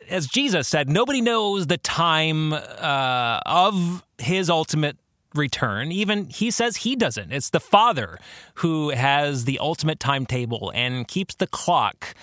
as 0.09 0.27
Jesus 0.27 0.67
said, 0.67 0.89
nobody 0.89 1.21
knows 1.21 1.67
the 1.67 1.77
time 1.77 2.53
uh, 2.53 3.39
of 3.45 4.03
his 4.17 4.49
ultimate 4.49 4.97
return. 5.37 5.91
Even 5.91 6.29
he 6.29 6.51
says 6.51 6.77
he 6.77 6.95
doesn't. 6.95 7.31
It's 7.31 7.49
the 7.49 7.59
Father 7.59 8.19
who 8.55 8.89
has 8.89 9.45
the 9.45 9.59
ultimate 9.59 9.99
timetable 9.99 10.71
and 10.75 11.07
keeps 11.07 11.35
the 11.35 11.47
clock 11.47 12.15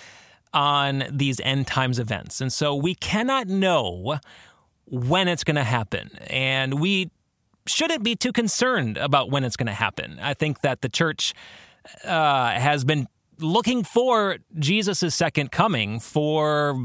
on 0.52 1.04
these 1.10 1.40
end 1.40 1.66
times 1.66 1.98
events. 1.98 2.40
And 2.40 2.52
so 2.52 2.74
we 2.74 2.94
cannot 2.94 3.48
know 3.48 4.18
when 4.86 5.28
it's 5.28 5.44
going 5.44 5.56
to 5.56 5.64
happen. 5.64 6.10
And 6.28 6.80
we 6.80 7.10
shouldn't 7.66 8.02
be 8.02 8.14
too 8.14 8.32
concerned 8.32 8.96
about 8.96 9.30
when 9.30 9.44
it's 9.44 9.56
going 9.56 9.66
to 9.66 9.72
happen. 9.72 10.18
I 10.20 10.34
think 10.34 10.60
that 10.60 10.82
the 10.82 10.88
church 10.88 11.34
uh, 12.04 12.50
has 12.50 12.84
been 12.84 13.08
looking 13.38 13.84
for 13.84 14.38
Jesus' 14.58 15.14
second 15.14 15.50
coming 15.50 16.00
for 16.00 16.78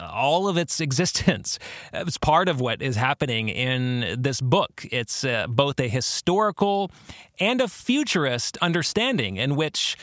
all 0.00 0.48
of 0.48 0.56
its 0.56 0.80
existence. 0.80 1.58
It's 1.92 2.18
part 2.18 2.48
of 2.48 2.60
what 2.60 2.82
is 2.82 2.96
happening 2.96 3.48
in 3.48 4.16
this 4.20 4.40
book. 4.40 4.86
It's 4.90 5.24
uh, 5.24 5.46
both 5.48 5.80
a 5.80 5.88
historical 5.88 6.90
and 7.40 7.60
a 7.60 7.68
futurist 7.68 8.56
understanding 8.58 9.36
in 9.36 9.56
which 9.56 9.96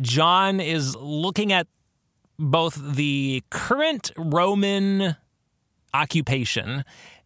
John 0.00 0.60
is 0.60 0.96
looking 0.96 1.52
at 1.52 1.66
both 2.38 2.74
the 2.94 3.42
current 3.50 4.12
Roman 4.16 5.16
occupation 5.92 6.84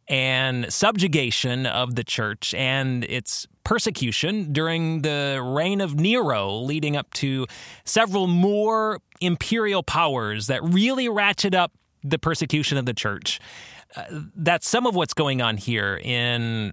and 0.09 0.73
subjugation 0.73 1.67
of 1.67 1.95
the 1.95 2.05
church 2.05 2.55
and 2.55 3.05
its 3.05 3.47
persecution 3.65 4.53
during 4.53 5.03
the 5.03 5.41
reign 5.43 5.81
of 5.81 5.99
Nero, 5.99 6.55
leading 6.55 6.97
up 6.97 7.13
to 7.15 7.47
several 7.85 8.27
more 8.27 9.01
imperial 9.21 9.83
powers 9.83 10.47
that 10.49 10.63
really 10.63 11.09
ratchet 11.09 11.55
up 11.55 11.73
the 12.03 12.19
persecution 12.19 12.77
of 12.77 12.85
the 12.85 12.93
church. 12.93 13.41
Uh, 13.97 14.05
that's 14.37 14.69
some 14.69 14.87
of 14.87 14.95
what's 14.95 15.15
going 15.15 15.41
on 15.41 15.57
here 15.57 16.01
in 16.03 16.73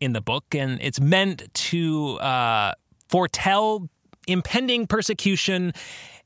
in 0.00 0.14
the 0.14 0.20
book, 0.20 0.54
and 0.54 0.78
it's 0.80 0.98
meant 0.98 1.52
to 1.52 2.18
uh, 2.20 2.72
foretell 3.10 3.90
impending 4.26 4.86
persecution 4.86 5.74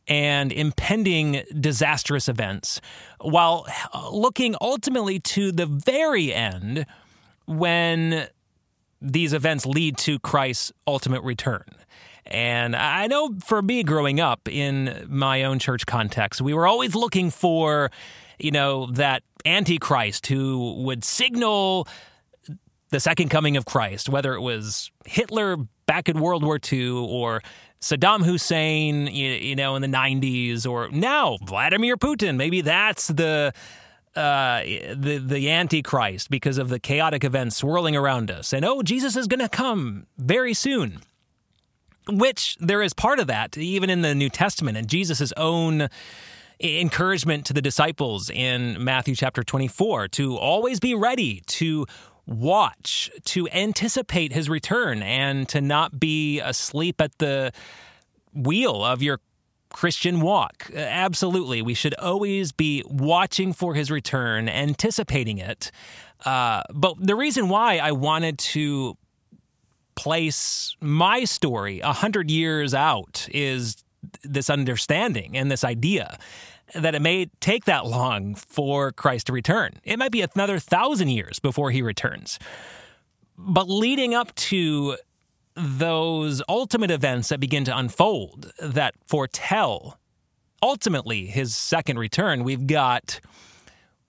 and 0.07 0.53
impending 0.53 1.43
disastrous 1.59 2.29
events, 2.29 2.81
while 3.21 3.67
uh, 3.93 4.11
looking 4.11 4.55
ultimately 4.61 5.19
to 5.19 5.53
the 5.53 5.67
very 5.67 6.33
end 6.33 6.87
when 7.47 8.29
these 9.01 9.33
events 9.33 9.67
lead 9.67 9.97
to 9.99 10.19
Christ's 10.19 10.73
ultimate 10.87 11.23
return. 11.23 11.65
And 12.27 12.75
I 12.75 13.07
know 13.07 13.35
for 13.45 13.61
me 13.61 13.83
growing 13.83 14.19
up 14.19 14.49
in 14.49 15.07
my 15.09 15.45
own 15.45 15.59
church 15.59 15.85
context, 15.85 16.41
we 16.41 16.55
were 16.55 16.67
always 16.67 16.95
looking 16.95 17.31
for, 17.31 17.91
you 18.39 18.51
know, 18.51 18.87
that 18.93 19.23
antichrist 19.45 20.27
who 20.27 20.83
would 20.85 21.05
signal 21.05 21.87
the 22.91 23.01
second 23.01 23.29
coming 23.29 23.57
of 23.57 23.67
Christ, 23.67 24.09
whether 24.09 24.35
it 24.35 24.41
was 24.41 24.91
Hitler 25.05 25.57
back 25.87 26.09
in 26.09 26.21
World 26.21 26.45
War 26.45 26.59
II 26.73 26.91
or 26.91 27.43
Saddam 27.85 28.25
Hussein, 28.25 29.09
you, 29.09 29.55
know, 29.55 29.77
in 29.77 29.83
the 29.83 29.89
90s, 29.89 30.67
or 30.67 30.89
now 30.89 31.37
Vladimir 31.45 31.99
Putin. 31.99 32.37
Maybe 32.37 32.63
that's 32.63 33.09
the 33.09 33.53
uh, 34.17 34.63
the 34.63 35.23
the 35.23 35.51
Antichrist 35.51 36.31
because 36.31 36.57
of 36.57 36.71
the 36.71 36.79
chaotic 36.79 37.25
events 37.25 37.59
swirling 37.59 37.95
around 37.95 38.31
us. 38.31 38.55
And 38.55 38.65
oh, 38.65 38.83
Jesus 38.83 39.17
is 39.17 39.27
going 39.27 39.41
to 39.41 39.51
come 39.51 40.07
very 40.17 40.55
soon. 40.55 41.01
Which 42.09 42.57
there 42.59 42.81
is 42.81 42.95
part 42.95 43.19
of 43.19 43.27
that, 43.27 43.59
even 43.59 43.91
in 43.91 44.01
the 44.01 44.15
New 44.15 44.31
Testament, 44.31 44.79
and 44.79 44.89
Jesus' 44.89 45.33
own 45.37 45.89
encouragement 46.61 47.45
to 47.47 47.53
the 47.53 47.61
disciples 47.61 48.31
in 48.31 48.83
Matthew 48.83 49.15
chapter 49.15 49.43
24 49.43 50.09
to 50.09 50.37
always 50.37 50.81
be 50.81 50.95
ready 50.95 51.43
to 51.49 51.87
watch, 52.27 53.11
to 53.27 53.49
anticipate 53.49 54.33
his 54.33 54.49
return, 54.49 55.03
and 55.03 55.49
to 55.49 55.61
not 55.61 56.01
be 56.01 56.41
asleep 56.41 57.01
at 57.01 57.19
the 57.19 57.53
wheel 58.33 58.85
of 58.85 59.03
your 59.03 59.21
Christian 59.71 60.21
walk. 60.21 60.71
Absolutely. 60.75 61.61
We 61.61 61.75
should 61.75 61.95
always 61.95 62.53
be 62.53 62.83
watching 62.87 63.53
for 63.53 63.75
his 63.75 63.91
return, 63.91 64.49
anticipating 64.49 65.39
it. 65.39 65.71
Uh, 66.25 66.63
but 66.73 66.95
the 66.99 67.17
reason 67.17 67.49
why 67.49 67.79
I 67.79 67.93
wanted 67.93 68.39
to 68.39 68.97
place 69.97 70.77
my 70.81 71.25
story 71.25 71.81
a 71.81 71.93
hundred 71.93 72.31
years 72.31 72.73
out 72.73 73.29
is 73.33 73.77
this 74.23 74.49
understanding 74.49 75.37
and 75.37 75.51
this 75.51 75.65
idea 75.65 76.19
that 76.75 76.95
it 76.95 77.03
may 77.03 77.27
take 77.41 77.65
that 77.65 77.87
long 77.87 78.35
for 78.35 78.93
Christ 78.93 79.27
to 79.27 79.33
return. 79.33 79.81
It 79.85 79.99
might 79.99 80.13
be 80.13 80.23
another 80.23 80.59
thousand 80.59 81.09
years 81.09 81.39
before 81.39 81.71
he 81.71 81.83
returns. 81.83 82.39
But 83.37 83.69
leading 83.69 84.15
up 84.15 84.35
to 84.37 84.97
those 85.57 86.43
ultimate 86.49 86.91
events 86.91 87.29
that 87.29 87.39
begin 87.39 87.65
to 87.65 87.77
unfold 87.77 88.53
that 88.61 88.95
foretell 89.07 89.99
ultimately 90.63 91.27
his 91.27 91.55
second 91.55 91.99
return, 91.99 92.43
we've 92.45 92.67
got 92.67 93.21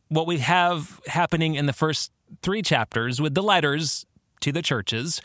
what 0.07 0.27
we 0.27 0.39
have 0.39 1.01
happening 1.07 1.55
in 1.55 1.65
the 1.65 1.73
first 1.73 2.11
three 2.41 2.61
chapters 2.61 3.21
with 3.21 3.33
the 3.33 3.43
letters 3.43 4.05
to 4.39 4.51
the 4.51 4.61
churches, 4.61 5.21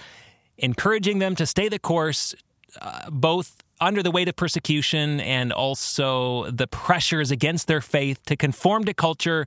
encouraging 0.59 1.19
them 1.19 1.35
to 1.37 1.47
stay 1.47 1.69
the 1.69 1.79
course, 1.79 2.35
uh, 2.81 3.09
both 3.11 3.60
under 3.81 4.03
the 4.03 4.11
weight 4.11 4.29
of 4.29 4.37
persecution 4.37 5.21
and 5.21 5.53
also 5.53 6.51
the 6.51 6.67
pressures 6.67 7.31
against 7.31 7.67
their 7.67 7.81
faith 7.81 8.23
to 8.27 8.37
conform 8.37 8.85
to 8.85 8.95
culture, 8.95 9.47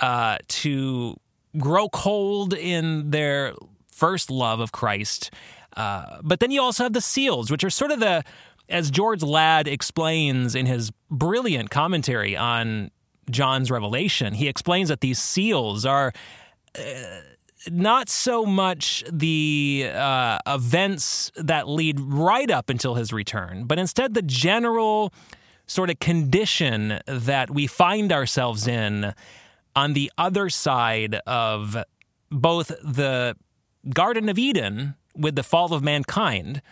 uh, 0.00 0.38
to 0.48 1.16
grow 1.56 1.88
cold 1.88 2.54
in 2.54 3.10
their 3.10 3.54
first 3.90 4.30
love 4.30 4.60
of 4.60 4.72
Christ. 4.72 5.30
Uh, 5.76 6.18
but 6.22 6.40
then 6.40 6.50
you 6.50 6.60
also 6.60 6.82
have 6.82 6.92
the 6.92 7.00
seals, 7.00 7.50
which 7.50 7.62
are 7.62 7.70
sort 7.70 7.92
of 7.92 8.00
the, 8.00 8.24
as 8.68 8.90
George 8.90 9.22
Ladd 9.22 9.68
explains 9.68 10.54
in 10.54 10.66
his 10.66 10.90
brilliant 11.10 11.70
commentary 11.70 12.36
on 12.36 12.90
John's 13.30 13.70
revelation, 13.70 14.34
he 14.34 14.48
explains 14.48 14.88
that 14.88 15.00
these 15.00 15.18
seals 15.18 15.84
are. 15.84 16.12
Uh, 16.78 16.82
not 17.72 18.08
so 18.08 18.44
much 18.44 19.04
the 19.10 19.90
uh, 19.92 20.38
events 20.46 21.30
that 21.36 21.68
lead 21.68 22.00
right 22.00 22.50
up 22.50 22.70
until 22.70 22.94
his 22.94 23.12
return, 23.12 23.64
but 23.64 23.78
instead 23.78 24.14
the 24.14 24.22
general 24.22 25.12
sort 25.66 25.90
of 25.90 25.98
condition 25.98 26.98
that 27.06 27.50
we 27.50 27.66
find 27.66 28.12
ourselves 28.12 28.66
in 28.66 29.14
on 29.76 29.92
the 29.92 30.10
other 30.18 30.48
side 30.48 31.14
of 31.26 31.76
both 32.30 32.68
the 32.82 33.36
Garden 33.90 34.28
of 34.28 34.38
Eden 34.38 34.94
with 35.14 35.36
the 35.36 35.42
fall 35.42 35.72
of 35.72 35.82
mankind, 35.82 36.62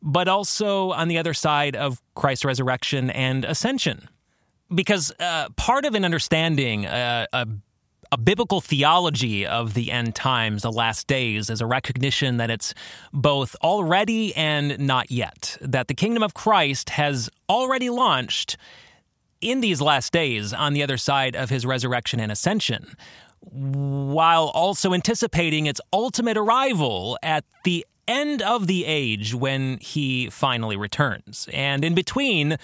but 0.00 0.28
also 0.28 0.90
on 0.92 1.08
the 1.08 1.18
other 1.18 1.34
side 1.34 1.76
of 1.76 2.00
Christ's 2.14 2.44
resurrection 2.44 3.10
and 3.10 3.44
ascension. 3.44 4.08
Because 4.74 5.12
uh, 5.20 5.48
part 5.56 5.84
of 5.84 5.94
an 5.94 6.04
understanding 6.04 6.86
uh, 6.86 7.26
a 7.32 7.46
a 8.12 8.18
biblical 8.18 8.60
theology 8.60 9.46
of 9.46 9.72
the 9.72 9.90
end 9.90 10.14
times, 10.14 10.62
the 10.62 10.70
last 10.70 11.06
days, 11.06 11.48
is 11.48 11.62
a 11.62 11.66
recognition 11.66 12.36
that 12.36 12.50
it's 12.50 12.74
both 13.10 13.56
already 13.62 14.36
and 14.36 14.78
not 14.78 15.10
yet. 15.10 15.56
That 15.62 15.88
the 15.88 15.94
kingdom 15.94 16.22
of 16.22 16.34
Christ 16.34 16.90
has 16.90 17.30
already 17.48 17.88
launched 17.88 18.58
in 19.40 19.62
these 19.62 19.80
last 19.80 20.12
days 20.12 20.52
on 20.52 20.74
the 20.74 20.82
other 20.82 20.98
side 20.98 21.34
of 21.34 21.48
his 21.48 21.64
resurrection 21.64 22.20
and 22.20 22.30
ascension, 22.30 22.96
while 23.40 24.48
also 24.48 24.92
anticipating 24.92 25.64
its 25.64 25.80
ultimate 25.90 26.36
arrival 26.36 27.18
at 27.22 27.44
the 27.64 27.84
end 28.06 28.42
of 28.42 28.66
the 28.66 28.84
age 28.84 29.34
when 29.34 29.78
he 29.78 30.28
finally 30.28 30.76
returns. 30.76 31.48
And 31.52 31.82
in 31.82 31.94
between, 31.94 32.58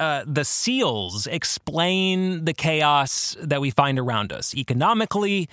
uh, 0.00 0.24
the 0.26 0.46
seals 0.46 1.26
explain 1.26 2.46
the 2.46 2.54
chaos 2.54 3.36
that 3.38 3.60
we 3.60 3.70
find 3.70 3.98
around 3.98 4.32
us 4.32 4.54
economically, 4.54 5.46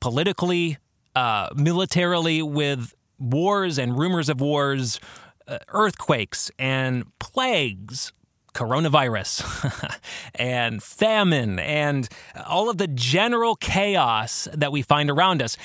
politically, 0.00 0.76
uh, 1.14 1.48
militarily, 1.54 2.42
with 2.42 2.94
wars 3.20 3.78
and 3.78 3.96
rumors 3.96 4.28
of 4.28 4.40
wars, 4.40 4.98
uh, 5.46 5.58
earthquakes 5.68 6.50
and 6.58 7.04
plagues, 7.20 8.12
coronavirus 8.54 10.00
and 10.34 10.82
famine, 10.82 11.60
and 11.60 12.08
all 12.44 12.68
of 12.68 12.78
the 12.78 12.88
general 12.88 13.54
chaos 13.54 14.48
that 14.52 14.72
we 14.72 14.82
find 14.82 15.10
around 15.10 15.40
us. 15.40 15.56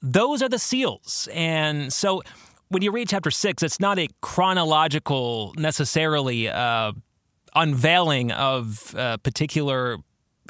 Those 0.00 0.40
are 0.42 0.48
the 0.48 0.58
seals. 0.58 1.28
And 1.30 1.92
so 1.92 2.22
when 2.70 2.80
you 2.80 2.90
read 2.90 3.10
chapter 3.10 3.30
six, 3.30 3.62
it's 3.62 3.78
not 3.78 3.98
a 3.98 4.08
chronological 4.22 5.52
necessarily 5.58 6.48
uh, 6.48 6.92
unveiling 7.54 8.30
of 8.32 8.94
uh, 8.96 9.16
particular 9.18 9.98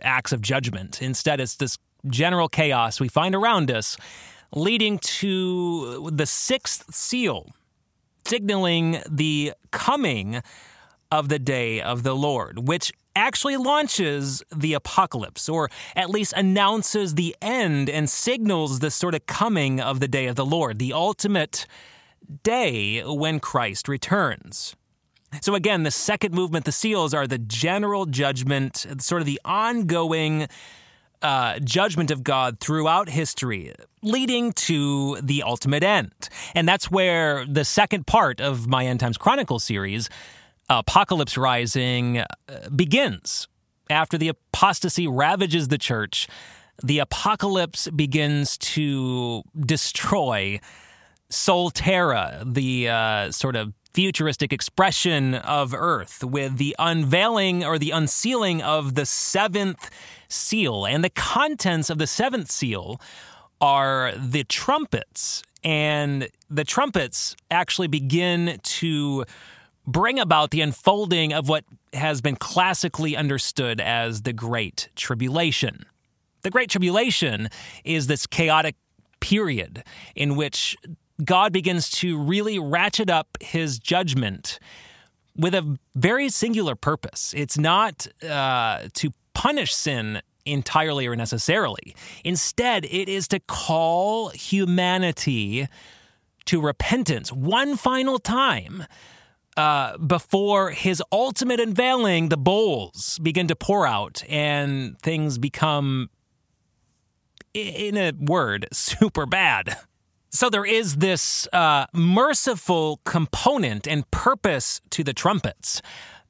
acts 0.03 0.33
of 0.33 0.41
judgment. 0.41 1.03
Instead, 1.03 1.41
it's 1.41 1.57
this 1.57 1.79
general 2.09 2.49
chaos 2.49 3.01
we 3.01 3.09
find 3.09 3.35
around 3.35 3.71
us, 3.71 3.97
leading 4.55 4.99
to 4.99 6.11
the 6.11 6.27
sixth 6.27 6.95
seal, 6.95 7.51
signaling 8.27 8.99
the 9.09 9.53
coming 9.71 10.43
of 11.11 11.29
the 11.29 11.39
day 11.39 11.81
of 11.81 12.03
the 12.03 12.15
Lord, 12.15 12.67
which 12.67 12.93
actually 13.15 13.57
launches 13.57 14.43
the 14.55 14.73
apocalypse, 14.73 15.49
or 15.49 15.69
at 15.95 16.09
least 16.09 16.33
announces 16.35 17.15
the 17.15 17.37
end 17.43 17.91
and 17.91 18.09
signals 18.09 18.79
the 18.79 18.91
sort 18.91 19.15
of 19.15 19.27
coming 19.27 19.81
of 19.81 20.01
the 20.01 20.09
day 20.09 20.27
of 20.27 20.37
the 20.37 20.47
Lord, 20.47 20.79
the 20.79 20.93
ultimate 20.93 21.67
day 22.43 23.03
when 23.05 23.41
Christ 23.41 23.89
returns. 23.89 24.75
So, 25.41 25.55
again, 25.55 25.83
the 25.83 25.91
second 25.91 26.35
movement, 26.35 26.65
the 26.67 26.73
seals, 26.73 27.15
are 27.15 27.27
the 27.27 27.39
general 27.39 28.07
judgment, 28.07 28.87
sort 28.99 29.23
of 29.23 29.27
the 29.27 29.41
ongoing 29.45 30.49
uh, 31.23 31.59
judgment 31.61 32.11
of 32.11 32.23
God 32.23 32.61
throughout 32.61 33.09
history, 33.09 33.73
leading 34.03 34.53
to 34.53 35.19
the 35.23 35.43
ultimate 35.45 35.83
end. 35.83 36.13
And 36.55 36.69
that's 36.69 36.91
where 36.91 37.47
the 37.47 37.65
second 37.65 38.07
part 38.07 38.41
of 38.41 38.67
my 38.67 38.85
End 38.87 39.01
Times 39.01 39.17
Chronicle 39.17 39.59
series, 39.59 40.11
Apocalypse 40.69 41.39
Rising, 41.39 42.19
uh, 42.19 42.27
begins. 42.75 43.49
After 43.89 44.19
the 44.19 44.29
apostasy 44.29 45.07
ravages 45.07 45.69
the 45.69 45.79
church, 45.79 46.29
the 46.83 46.99
apocalypse 46.99 47.89
begins 47.89 48.59
to 48.59 49.43
destroy 49.59 50.61
Solterra, 51.31 52.53
the 52.53 52.89
uh, 52.89 53.31
sort 53.31 53.57
of 53.57 53.73
futuristic 53.95 54.53
expression 54.53 55.35
of 55.35 55.75
Earth 55.75 56.25
with 56.25 56.57
the 56.57 56.75
unveiling 56.79 57.65
or 57.65 57.79
the 57.79 57.91
unsealing 57.91 58.63
of 58.63 58.95
the 58.95 59.07
seventh 59.07 59.91
seal. 60.29 60.87
And 60.87 61.05
the 61.05 61.11
contents 61.11 61.91
of 61.91 61.99
the 61.99 62.07
seventh 62.07 62.51
seal 62.51 63.01
are 63.61 64.13
the 64.17 64.45
trumpets. 64.45 65.43
And 65.63 66.29
the 66.51 66.65
trumpets 66.65 67.37
actually 67.51 67.89
begin 67.89 68.59
to 68.63 69.25
bring 69.87 70.19
about 70.19 70.51
the 70.51 70.61
unfolding 70.61 71.33
of 71.33 71.49
what 71.49 71.65
has 71.93 72.21
been 72.21 72.37
classically 72.37 73.17
understood 73.17 73.81
as 73.81 74.23
the 74.23 74.33
Great 74.33 74.89
Tribulation. 74.97 75.85
The 76.43 76.51
Great 76.51 76.71
Tribulation 76.71 77.49
is 77.85 78.07
this 78.07 78.27
chaotic 78.27 78.75
period 79.21 79.85
in 80.17 80.35
which 80.35 80.77
God 81.25 81.53
begins 81.53 81.91
to 81.91 82.19
really 82.19 82.59
ratchet 82.59 83.11
up 83.11 83.39
his 83.41 83.79
judgment 83.79 84.59
with 85.37 85.55
a 85.55 85.79
very 85.95 86.29
singular 86.29 86.75
purpose. 86.75 87.33
It's 87.37 87.59
not 87.59 88.07
uh, 88.29 88.89
to 88.95 89.11
punish 89.35 89.75
sin 89.75 90.21
entirely 90.45 91.07
or 91.07 91.17
necessarily. 91.17 91.95
Instead, 92.25 92.85
it 92.87 93.09
is 93.09 93.29
to 93.29 93.41
call 93.41 94.31
humanity 94.31 95.69
to 96.47 96.61
repentance 96.61 97.33
one 97.33 97.77
final 97.77 98.19
time 98.19 98.85
uh, 99.57 99.99
before 99.99 100.71
his 100.71 101.03
ultimate 101.13 101.61
unveiling, 101.61 102.31
the 102.31 102.37
bowls 102.37 103.19
begin 103.23 103.49
to 103.49 103.57
pour 103.57 103.87
out 103.87 104.23
and 104.29 104.99
things 105.01 105.39
become, 105.39 106.09
in 107.53 107.97
a 107.97 108.13
word, 108.19 108.67
super 108.73 109.27
bad. 109.27 109.77
So 110.35 110.49
there 110.49 110.65
is 110.65 110.97
this 110.97 111.47
uh, 111.53 111.87
merciful 111.93 113.01
component 113.05 113.87
and 113.87 114.11
purpose 114.11 114.81
to 114.89 115.05
the 115.05 115.13
trumpets, 115.13 115.83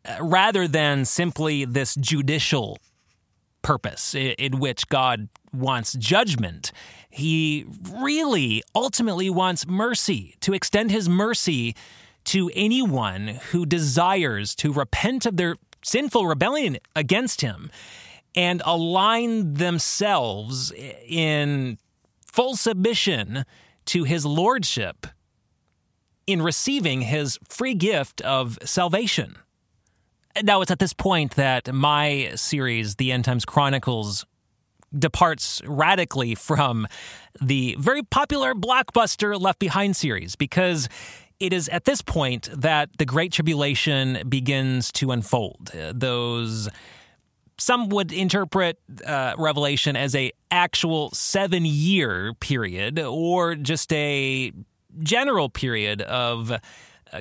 uh, 0.04 0.16
rather 0.20 0.66
than 0.66 1.04
simply 1.04 1.64
this 1.64 1.94
judicial 1.94 2.78
purpose 3.62 4.12
in, 4.16 4.32
in 4.32 4.58
which 4.58 4.88
God 4.88 5.28
wants 5.52 5.92
judgment. 5.92 6.72
He 7.08 7.64
really 7.88 8.64
ultimately 8.74 9.30
wants 9.30 9.68
mercy, 9.68 10.34
to 10.40 10.52
extend 10.52 10.90
his 10.90 11.08
mercy 11.08 11.76
to 12.24 12.50
anyone 12.54 13.38
who 13.52 13.64
desires 13.64 14.56
to 14.56 14.72
repent 14.72 15.26
of 15.26 15.36
their 15.36 15.56
sinful 15.84 16.26
rebellion 16.26 16.78
against 16.96 17.40
him 17.40 17.70
and 18.34 18.62
align 18.64 19.54
themselves 19.54 20.72
in 21.06 21.78
full 22.26 22.56
submission 22.56 23.44
to 23.86 24.04
his 24.04 24.24
lordship 24.24 25.06
in 26.26 26.42
receiving 26.42 27.02
his 27.02 27.38
free 27.48 27.74
gift 27.74 28.20
of 28.22 28.58
salvation. 28.64 29.36
Now, 30.42 30.62
it's 30.62 30.70
at 30.70 30.78
this 30.78 30.94
point 30.94 31.36
that 31.36 31.72
my 31.72 32.32
series, 32.36 32.96
The 32.96 33.12
End 33.12 33.24
Times 33.24 33.44
Chronicles, 33.44 34.24
departs 34.96 35.60
radically 35.64 36.34
from 36.34 36.86
the 37.40 37.76
very 37.78 38.02
popular 38.02 38.54
blockbuster 38.54 39.38
Left 39.40 39.58
Behind 39.58 39.96
series 39.96 40.36
because 40.36 40.88
it 41.40 41.52
is 41.52 41.68
at 41.70 41.84
this 41.84 42.02
point 42.02 42.48
that 42.52 42.90
the 42.98 43.04
Great 43.04 43.32
Tribulation 43.32 44.28
begins 44.28 44.92
to 44.92 45.10
unfold. 45.10 45.70
Those 45.92 46.68
some 47.58 47.88
would 47.90 48.12
interpret 48.12 48.78
uh, 49.06 49.34
Revelation 49.38 49.96
as 49.96 50.14
a 50.14 50.32
actual 50.50 51.10
seven 51.10 51.64
year 51.64 52.34
period 52.34 52.98
or 52.98 53.54
just 53.54 53.92
a 53.92 54.52
general 55.02 55.48
period 55.48 56.02
of 56.02 56.52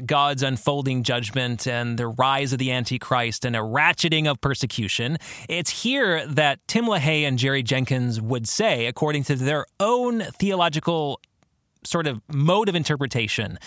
God's 0.06 0.42
unfolding 0.42 1.04
judgment 1.04 1.68
and 1.68 1.98
the 1.98 2.08
rise 2.08 2.54
of 2.54 2.60
the 2.60 2.72
Antichrist 2.72 3.46
and 3.46 3.56
a 3.56 3.60
ratcheting 3.60 4.30
of 4.30 4.40
persecution. 4.40 5.18
It's 5.50 5.84
here 5.84 6.26
that 6.28 6.60
Tim 6.68 6.86
LaHaye 6.86 7.24
and 7.24 7.38
Jerry 7.38 7.64
Jenkins 7.64 8.22
would 8.22 8.48
say, 8.48 8.86
according 8.86 9.26
to 9.26 9.36
their 9.36 9.66
own 9.80 10.22
theological 10.22 11.20
sort 11.84 12.08
of 12.08 12.22
mode 12.32 12.70
of 12.70 12.76
interpretation, 12.76 13.58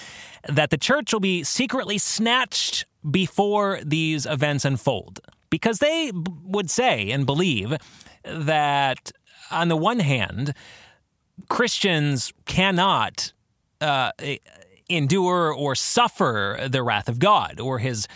that 0.48 0.70
the 0.70 0.78
church 0.78 1.12
will 1.12 1.20
be 1.20 1.42
secretly 1.42 1.98
snatched 1.98 2.86
before 3.08 3.80
these 3.84 4.24
events 4.24 4.64
unfold. 4.64 5.20
Because 5.54 5.78
they 5.78 6.10
would 6.42 6.68
say 6.68 7.12
and 7.12 7.24
believe 7.24 7.76
that, 8.24 9.12
on 9.52 9.68
the 9.68 9.76
one 9.76 10.00
hand, 10.00 10.52
Christians 11.48 12.32
cannot 12.44 13.32
uh, 13.80 14.10
endure 14.88 15.52
or 15.52 15.76
suffer 15.76 16.66
the 16.68 16.82
wrath 16.82 17.08
of 17.08 17.20
God 17.20 17.60
or 17.60 17.78
his 17.78 18.08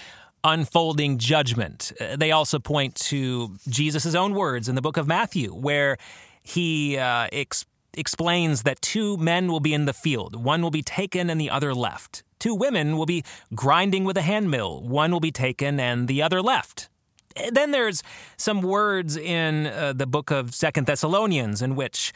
unfolding 0.42 1.18
judgment. 1.18 1.92
They 2.16 2.32
also 2.32 2.58
point 2.58 2.96
to 3.12 3.54
Jesus' 3.68 4.16
own 4.16 4.34
words 4.34 4.68
in 4.68 4.74
the 4.74 4.82
book 4.82 4.96
of 4.96 5.06
Matthew, 5.06 5.52
where 5.52 5.96
he 6.42 6.98
uh, 6.98 7.28
ex- 7.30 7.66
explains 7.94 8.64
that 8.64 8.82
two 8.82 9.16
men 9.16 9.46
will 9.46 9.60
be 9.60 9.74
in 9.74 9.84
the 9.84 9.92
field, 9.92 10.34
one 10.34 10.60
will 10.60 10.72
be 10.72 10.82
taken 10.82 11.30
and 11.30 11.40
the 11.40 11.50
other 11.50 11.72
left. 11.72 12.24
Two 12.40 12.56
women 12.56 12.96
will 12.96 13.06
be 13.06 13.22
grinding 13.54 14.02
with 14.02 14.16
a 14.16 14.22
handmill, 14.22 14.82
one 14.82 15.12
will 15.12 15.20
be 15.20 15.30
taken 15.30 15.78
and 15.78 16.08
the 16.08 16.20
other 16.20 16.42
left. 16.42 16.88
Then 17.52 17.70
there's 17.70 18.02
some 18.36 18.62
words 18.62 19.16
in 19.16 19.66
uh, 19.66 19.92
the 19.92 20.06
book 20.06 20.30
of 20.30 20.54
Second 20.54 20.86
Thessalonians 20.86 21.62
in 21.62 21.76
which 21.76 22.12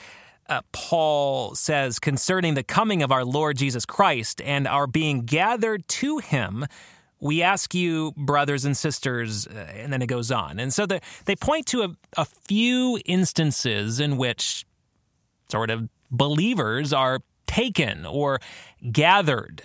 uh, 0.48 0.62
Paul 0.72 1.54
says 1.54 1.98
concerning 1.98 2.54
the 2.54 2.62
coming 2.62 3.02
of 3.02 3.12
our 3.12 3.24
Lord 3.24 3.56
Jesus 3.56 3.86
Christ 3.86 4.40
and 4.42 4.66
our 4.66 4.86
being 4.86 5.24
gathered 5.24 5.86
to 5.88 6.18
him. 6.18 6.66
We 7.20 7.42
ask 7.42 7.72
you, 7.74 8.12
brothers 8.16 8.64
and 8.64 8.76
sisters, 8.76 9.46
uh, 9.46 9.72
and 9.74 9.92
then 9.92 10.02
it 10.02 10.08
goes 10.08 10.32
on. 10.32 10.58
And 10.58 10.74
so 10.74 10.86
the, 10.86 11.00
they 11.24 11.36
point 11.36 11.66
to 11.66 11.82
a, 11.82 11.96
a 12.16 12.24
few 12.24 12.98
instances 13.06 14.00
in 14.00 14.16
which 14.16 14.66
sort 15.48 15.70
of 15.70 15.88
believers 16.10 16.92
are 16.92 17.20
taken 17.46 18.04
or 18.04 18.40
gathered. 18.90 19.62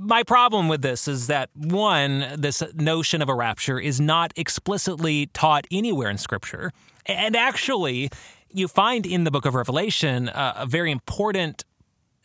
My 0.00 0.22
problem 0.22 0.68
with 0.68 0.80
this 0.80 1.08
is 1.08 1.26
that 1.26 1.50
one, 1.54 2.24
this 2.38 2.62
notion 2.74 3.20
of 3.20 3.28
a 3.28 3.34
rapture 3.34 3.80
is 3.80 4.00
not 4.00 4.32
explicitly 4.36 5.26
taught 5.26 5.66
anywhere 5.72 6.08
in 6.08 6.18
Scripture. 6.18 6.70
And 7.06 7.34
actually, 7.34 8.08
you 8.52 8.68
find 8.68 9.04
in 9.04 9.24
the 9.24 9.32
book 9.32 9.44
of 9.44 9.56
Revelation 9.56 10.28
uh, 10.28 10.52
a 10.56 10.66
very 10.66 10.92
important 10.92 11.64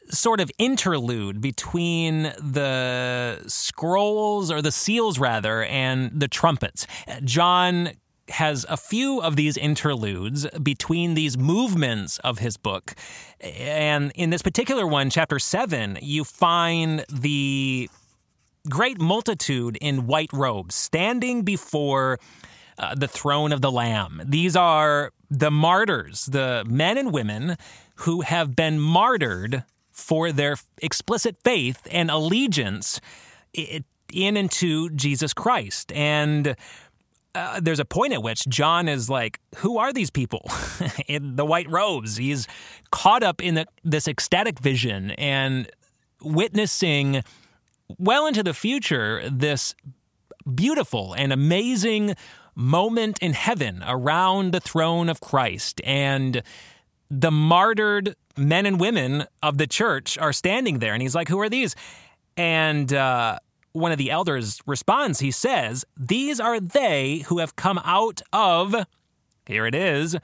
sort 0.10 0.40
of 0.40 0.52
interlude 0.60 1.42
between 1.42 2.24
the 2.40 3.42
scrolls 3.48 4.52
or 4.52 4.62
the 4.62 4.72
seals 4.72 5.18
rather 5.18 5.64
and 5.64 6.12
the 6.14 6.28
trumpets. 6.28 6.86
John 7.24 7.90
has 8.30 8.66
a 8.70 8.78
few 8.78 9.22
of 9.22 9.36
these 9.36 9.58
interludes 9.58 10.48
between 10.62 11.14
these 11.14 11.38
movements 11.38 12.20
of 12.20 12.40
his 12.40 12.58
book. 12.58 12.96
And 13.42 14.12
in 14.16 14.30
this 14.30 14.42
particular 14.42 14.88
one, 14.88 15.10
chapter 15.10 15.40
7, 15.40 16.00
you 16.02 16.24
find 16.24 17.06
the 17.12 17.90
great 18.70 19.00
multitude 19.00 19.78
in 19.82 20.08
white 20.08 20.32
robes 20.32 20.76
standing 20.76 21.44
before 21.44 22.18
uh, 22.78 22.96
the 22.96 23.08
throne 23.08 23.52
of 23.52 23.62
the 23.62 23.72
Lamb. 23.72 24.22
These 24.26 24.56
are 24.56 25.12
the 25.30 25.52
martyrs, 25.52 26.26
the 26.26 26.64
men 26.68 26.98
and 26.98 27.12
women 27.12 27.58
who 27.98 28.22
have 28.22 28.56
been 28.56 28.80
martyred 28.80 29.64
for 29.92 30.32
their 30.32 30.58
explicit 30.82 31.36
faith 31.44 31.88
and 31.92 32.10
allegiance 32.10 33.00
in 33.54 34.38
and 34.38 34.50
to 34.52 34.90
Jesus 34.92 35.34
Christ. 35.34 35.92
And 35.92 36.56
uh, 37.36 37.60
there's 37.62 37.80
a 37.80 37.86
point 37.86 38.14
at 38.14 38.22
which 38.22 38.48
John 38.48 38.88
is 38.88 39.10
like, 39.10 39.40
"Who 39.58 39.78
are 39.78 39.92
these 39.92 40.10
people 40.10 40.50
in 41.08 41.36
the 41.36 41.46
white 41.46 41.70
robes?" 41.70 42.18
He's 42.18 42.48
caught 42.92 43.24
up 43.24 43.42
in 43.42 43.56
the, 43.56 43.66
this 43.84 44.08
ecstatic 44.08 44.60
vision 44.60 45.12
and 45.12 45.70
witnessing 46.22 47.24
well 47.98 48.28
into 48.28 48.44
the 48.44 48.54
future 48.54 49.22
this 49.30 49.76
beautiful 50.56 51.14
and 51.14 51.32
amazing 51.32 52.16
moment 52.56 53.20
in 53.20 53.34
heaven 53.34 53.84
around 53.88 54.52
the 54.52 54.60
throne 54.60 55.10
of 55.10 55.22
Christ. 55.22 55.82
And 55.84 56.44
the 57.10 57.32
martyred 57.32 58.16
men 58.38 58.66
and 58.66 58.80
women 58.80 59.26
of 59.42 59.58
the 59.58 59.68
church 59.68 60.18
are 60.18 60.34
standing 60.34 60.80
there. 60.80 60.94
And 60.94 61.02
he's 61.02 61.16
like, 61.16 61.30
Who 61.30 61.40
are 61.40 61.50
these? 61.50 61.76
And 62.36 62.92
uh, 62.94 63.40
one 63.74 63.92
of 63.92 63.98
the 63.98 64.12
elders 64.12 64.62
responds, 64.66 65.20
He 65.20 65.32
says, 65.32 65.84
These 65.98 66.40
are 66.40 66.60
they 66.60 67.20
who 67.28 67.40
have 67.40 67.56
come 67.56 67.80
out 67.84 68.22
of, 68.32 68.76
here 69.46 69.66
it 69.66 69.76
is, 69.76 70.16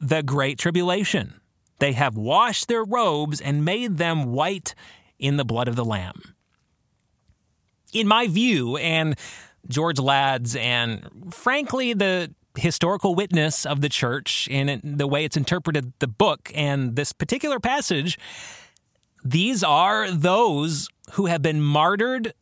the 0.00 0.22
great 0.22 0.58
tribulation. 0.58 1.40
They 1.78 1.92
have 1.92 2.16
washed 2.16 2.68
their 2.68 2.84
robes 2.84 3.40
and 3.40 3.64
made 3.64 3.98
them 3.98 4.32
white 4.32 4.74
in 5.18 5.36
the 5.36 5.44
blood 5.44 5.68
of 5.68 5.76
the 5.76 5.84
Lamb. 5.84 6.34
In 7.92 8.08
my 8.08 8.26
view, 8.26 8.76
and 8.76 9.16
George 9.68 9.98
Ladd's 9.98 10.56
and 10.56 11.32
frankly 11.32 11.92
the 11.92 12.34
historical 12.56 13.14
witness 13.14 13.64
of 13.64 13.80
the 13.80 13.88
church 13.88 14.48
in 14.48 14.80
the 14.82 15.06
way 15.06 15.24
it's 15.24 15.36
interpreted 15.36 15.92
the 16.00 16.06
book 16.06 16.50
and 16.54 16.96
this 16.96 17.12
particular 17.12 17.58
passage 17.58 18.18
these 19.24 19.64
are 19.64 20.10
those 20.10 20.88
who 21.12 21.26
have 21.26 21.40
been 21.40 21.62
martyred 21.62 22.34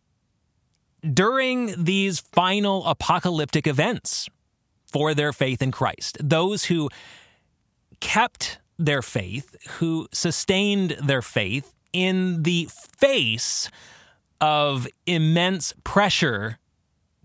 during 1.03 1.83
these 1.83 2.21
final 2.21 2.85
apocalyptic 2.87 3.67
events 3.67 4.29
for 4.87 5.15
their 5.15 5.33
faith 5.33 5.63
in 5.63 5.71
Christ 5.71 6.19
those 6.21 6.65
who 6.65 6.89
kept 8.01 8.59
their 8.79 9.03
faith 9.03 9.57
who 9.79 10.09
sustained 10.13 10.97
their 11.03 11.23
faith 11.23 11.73
in 11.93 12.43
the 12.43 12.69
face 12.71 13.71
of 14.41 14.87
immense 15.07 15.75
pressure 15.85 16.59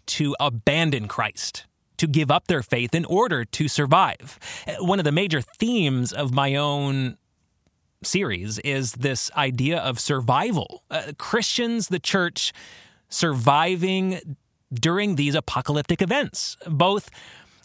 to 0.05 0.35
abandon 0.39 1.07
Christ, 1.07 1.65
to 1.97 2.07
give 2.07 2.29
up 2.29 2.47
their 2.47 2.61
faith 2.61 2.93
in 2.93 3.05
order 3.05 3.45
to 3.45 3.67
survive. 3.67 4.39
One 4.79 4.99
of 4.99 5.05
the 5.05 5.11
major 5.11 5.41
themes 5.41 6.11
of 6.11 6.33
my 6.33 6.55
own 6.55 7.17
series 8.03 8.59
is 8.59 8.93
this 8.93 9.31
idea 9.35 9.77
of 9.79 9.99
survival. 9.99 10.83
Uh, 10.91 11.13
Christians, 11.17 11.87
the 11.87 11.99
church, 11.99 12.53
surviving 13.15 14.37
during 14.73 15.15
these 15.15 15.35
apocalyptic 15.35 16.01
events, 16.01 16.57
both 16.67 17.09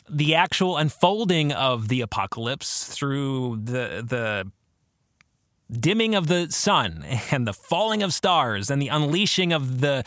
the 0.09 0.35
actual 0.35 0.77
unfolding 0.77 1.53
of 1.53 1.89
the 1.89 2.01
apocalypse 2.01 2.85
through 2.85 3.57
the 3.63 4.05
the 4.07 4.51
dimming 5.79 6.17
of 6.17 6.27
the 6.27 6.51
sun 6.51 7.05
and 7.31 7.47
the 7.47 7.53
falling 7.53 8.03
of 8.03 8.13
stars 8.13 8.71
and 8.71 8.83
the 8.83 8.89
unleashing 8.89 9.53
of 9.53 9.81
the 9.81 10.05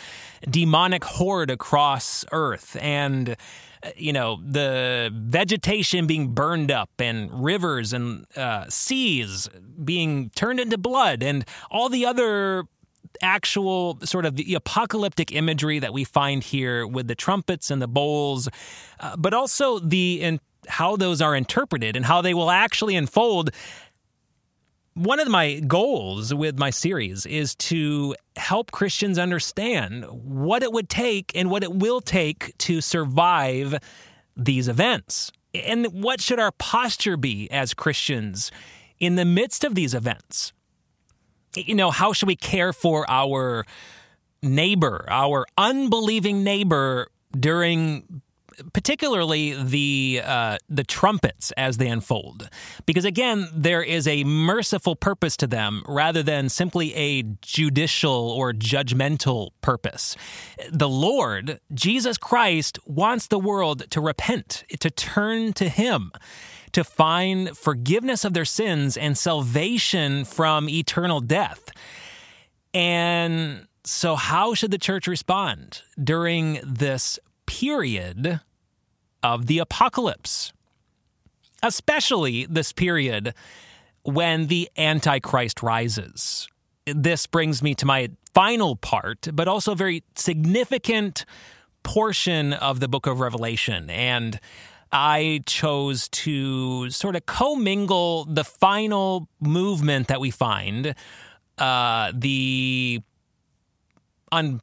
demonic 0.50 1.06
horde 1.06 1.50
across 1.50 2.26
earth 2.34 2.76
and 2.82 3.38
you 3.96 4.12
know 4.12 4.40
the 4.46 5.10
vegetation 5.14 6.06
being 6.06 6.30
burned 6.30 6.70
up 6.70 6.90
and 7.00 7.32
rivers 7.44 7.94
and 7.94 8.26
uh, 8.36 8.66
seas 8.70 9.50
being 9.84 10.30
turned 10.32 10.60
into 10.60 10.78
blood 10.78 11.24
and 11.24 11.46
all 11.72 11.88
the 11.88 12.06
other 12.06 12.66
actual 13.22 14.00
sort 14.04 14.26
of 14.26 14.36
the 14.36 14.56
apocalyptic 14.56 15.32
imagery 15.32 15.80
that 15.80 15.94
we 15.94 16.04
find 16.04 16.44
here 16.44 16.86
with 16.88 17.08
the 17.08 17.16
trumpets 17.16 17.72
and 17.72 17.82
the 17.82 17.88
bowls, 17.88 18.50
uh, 19.00 19.16
but 19.18 19.34
also 19.34 19.80
the 19.80 20.40
how 20.68 20.96
those 20.96 21.22
are 21.22 21.36
interpreted 21.36 21.96
and 21.96 22.06
how 22.06 22.22
they 22.22 22.34
will 22.34 22.52
actually 22.52 22.96
unfold. 22.96 23.52
One 24.96 25.20
of 25.20 25.28
my 25.28 25.60
goals 25.60 26.34
with 26.34 26.60
my 26.60 26.70
series 26.70 27.26
is 27.26 27.56
to 27.56 28.16
help 28.36 28.72
Christians 28.72 29.18
understand 29.18 30.06
what 30.06 30.62
it 30.62 30.72
would 30.72 30.88
take 30.88 31.32
and 31.36 31.50
what 31.50 31.64
it 31.64 31.74
will 31.74 32.00
take 32.00 32.56
to 32.60 32.80
survive 32.80 33.76
these 34.38 34.68
events. 34.68 35.32
And 35.54 35.88
what 35.88 36.22
should 36.22 36.40
our 36.40 36.52
posture 36.52 37.18
be 37.18 37.50
as 37.52 37.74
Christians 37.74 38.52
in 39.00 39.16
the 39.16 39.26
midst 39.26 39.64
of 39.64 39.76
these 39.76 39.94
events? 39.94 40.54
You 41.56 41.76
know, 41.76 41.92
how 41.92 42.14
should 42.14 42.28
we 42.28 42.36
care 42.36 42.74
for 42.74 43.06
our 43.10 43.66
neighbor, 44.42 45.06
our 45.10 45.46
unbelieving 45.58 46.44
neighbor 46.44 47.08
during 47.38 48.22
particularly 48.74 49.56
the 49.62 50.22
uh, 50.24 50.58
the 50.70 50.84
trumpets 50.84 51.52
as 51.58 51.78
they 51.78 51.88
unfold, 51.88 52.50
because 52.86 53.06
again, 53.06 53.48
there 53.54 53.82
is 53.82 54.08
a 54.08 54.24
merciful 54.24 54.96
purpose 54.96 55.38
to 55.38 55.48
them 55.48 55.84
rather 55.88 56.24
than 56.24 56.50
simply 56.50 56.94
a 56.96 57.24
judicial 57.42 58.30
or 58.30 58.54
judgmental 58.54 59.50
purpose. 59.62 60.16
The 60.72 60.90
Lord 60.90 61.60
Jesus 61.74 62.18
Christ 62.18 62.80
wants 62.86 63.28
the 63.28 63.40
world 63.40 63.90
to 63.92 64.02
repent, 64.02 64.64
to 64.80 64.90
turn 64.90 65.54
to 65.54 65.70
Him 65.70 66.12
to 66.74 66.84
find 66.84 67.58
forgiveness 67.58 68.26
of 68.26 68.34
their 68.34 68.46
sins 68.46 68.98
and 68.98 69.18
salvation 69.18 70.26
from 70.26 70.68
eternal 70.68 71.22
death. 71.22 71.70
And 72.74 73.68
so, 73.84 74.16
how 74.16 74.54
should 74.54 74.72
the 74.72 74.78
church 74.78 75.08
respond 75.08 75.82
during 76.02 76.60
this 76.64 77.20
period 77.46 78.42
of 79.22 79.46
the 79.46 79.60
apocalypse? 79.60 80.52
Especially 81.62 82.46
this 82.46 82.74
period 82.74 83.34
when 84.04 84.48
the 84.48 84.70
Antichrist 84.78 85.64
rises. 85.64 86.48
This 86.86 87.26
brings 87.28 87.64
me 87.64 87.76
to 87.76 87.86
my 87.86 88.10
final 88.34 88.76
part, 88.76 89.30
but 89.32 89.48
also 89.48 89.72
a 89.72 89.76
very 89.76 90.04
significant 90.16 91.26
portion 91.84 92.52
of 92.54 92.80
the 92.80 92.88
book 92.88 93.06
of 93.08 93.20
Revelation. 93.20 93.90
And 93.90 94.40
I 94.94 95.42
chose 95.48 96.08
to 96.10 96.92
sort 96.92 97.16
of 97.16 97.26
commingle 97.26 98.26
the 98.26 98.44
final 98.44 99.28
movement 99.40 100.08
that 100.08 100.22
we 100.22 100.30
find, 100.30 100.94
uh, 101.58 102.12
the 102.14 103.02
un- 104.32 104.62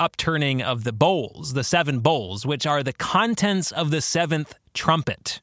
upturning 0.00 0.62
of 0.62 0.84
the 0.84 0.94
bowls, 0.94 1.52
the 1.52 1.62
seven 1.62 2.00
bowls, 2.00 2.46
which 2.46 2.66
are 2.66 2.82
the 2.82 2.94
contents 2.94 3.70
of 3.70 3.90
the 3.90 4.00
seventh 4.00 4.54
trumpet. 4.72 5.42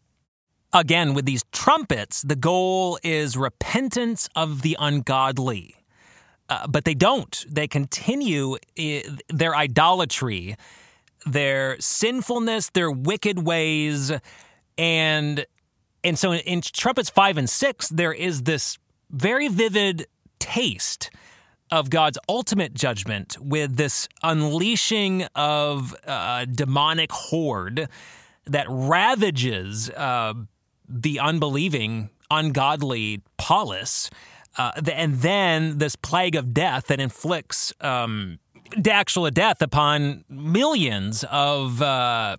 Again, 0.74 1.14
with 1.14 1.26
these 1.26 1.44
trumpets, 1.52 2.24
the 2.24 2.36
goal 2.36 2.98
is 3.04 3.38
repentance 3.38 4.28
of 4.36 4.64
the 4.64 4.76
ungodly. 4.80 5.76
Uh, 6.50 6.68
but 6.68 6.86
they 6.86 6.96
don't. 6.96 7.46
They 7.48 7.68
continue 7.68 8.58
I- 8.78 9.04
their 9.30 9.56
idolatry 9.56 10.56
their 11.26 11.80
sinfulness, 11.80 12.70
their 12.70 12.92
wicked 12.92 13.46
ways, 13.46 14.12
and 14.78 15.46
and 16.04 16.20
so 16.20 16.32
in, 16.32 16.40
in 16.40 16.62
trumpets 16.62 17.10
five 17.10 17.38
and 17.38 17.50
six, 17.50 17.90
there 17.90 18.14
is 18.14 18.44
this 18.44 18.78
very 19.10 19.48
vivid 19.48 20.08
taste 20.40 21.10
of 21.72 21.90
God's 21.90 22.20
ultimate 22.30 22.74
judgment 22.74 23.38
with 23.40 23.78
this 23.78 24.08
unleashing 24.22 25.24
of 25.36 25.96
a 26.04 26.46
demonic 26.46 27.12
horde 27.12 27.90
that 28.46 28.68
ravages 28.70 29.90
uh, 29.90 30.34
the 30.88 31.20
unbelieving, 31.20 32.10
ungodly 32.30 33.22
polis. 33.38 34.10
Uh, 34.56 34.72
and 34.92 35.16
then 35.22 35.80
this 35.80 35.96
plague 35.96 36.36
of 36.36 36.54
death 36.54 36.88
that 36.88 37.00
inflicts 37.00 37.74
um, 37.82 38.38
actual 38.86 39.30
death 39.30 39.62
upon 39.62 40.24
millions 40.30 41.24
of 41.32 41.82
uh, 41.82 42.38